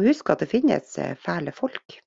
husk 0.00 0.30
at 0.32 0.40
det 0.40 0.48
finnes 0.54 0.96
eh, 1.02 1.16
fæle 1.20 1.52
folk. 1.52 1.98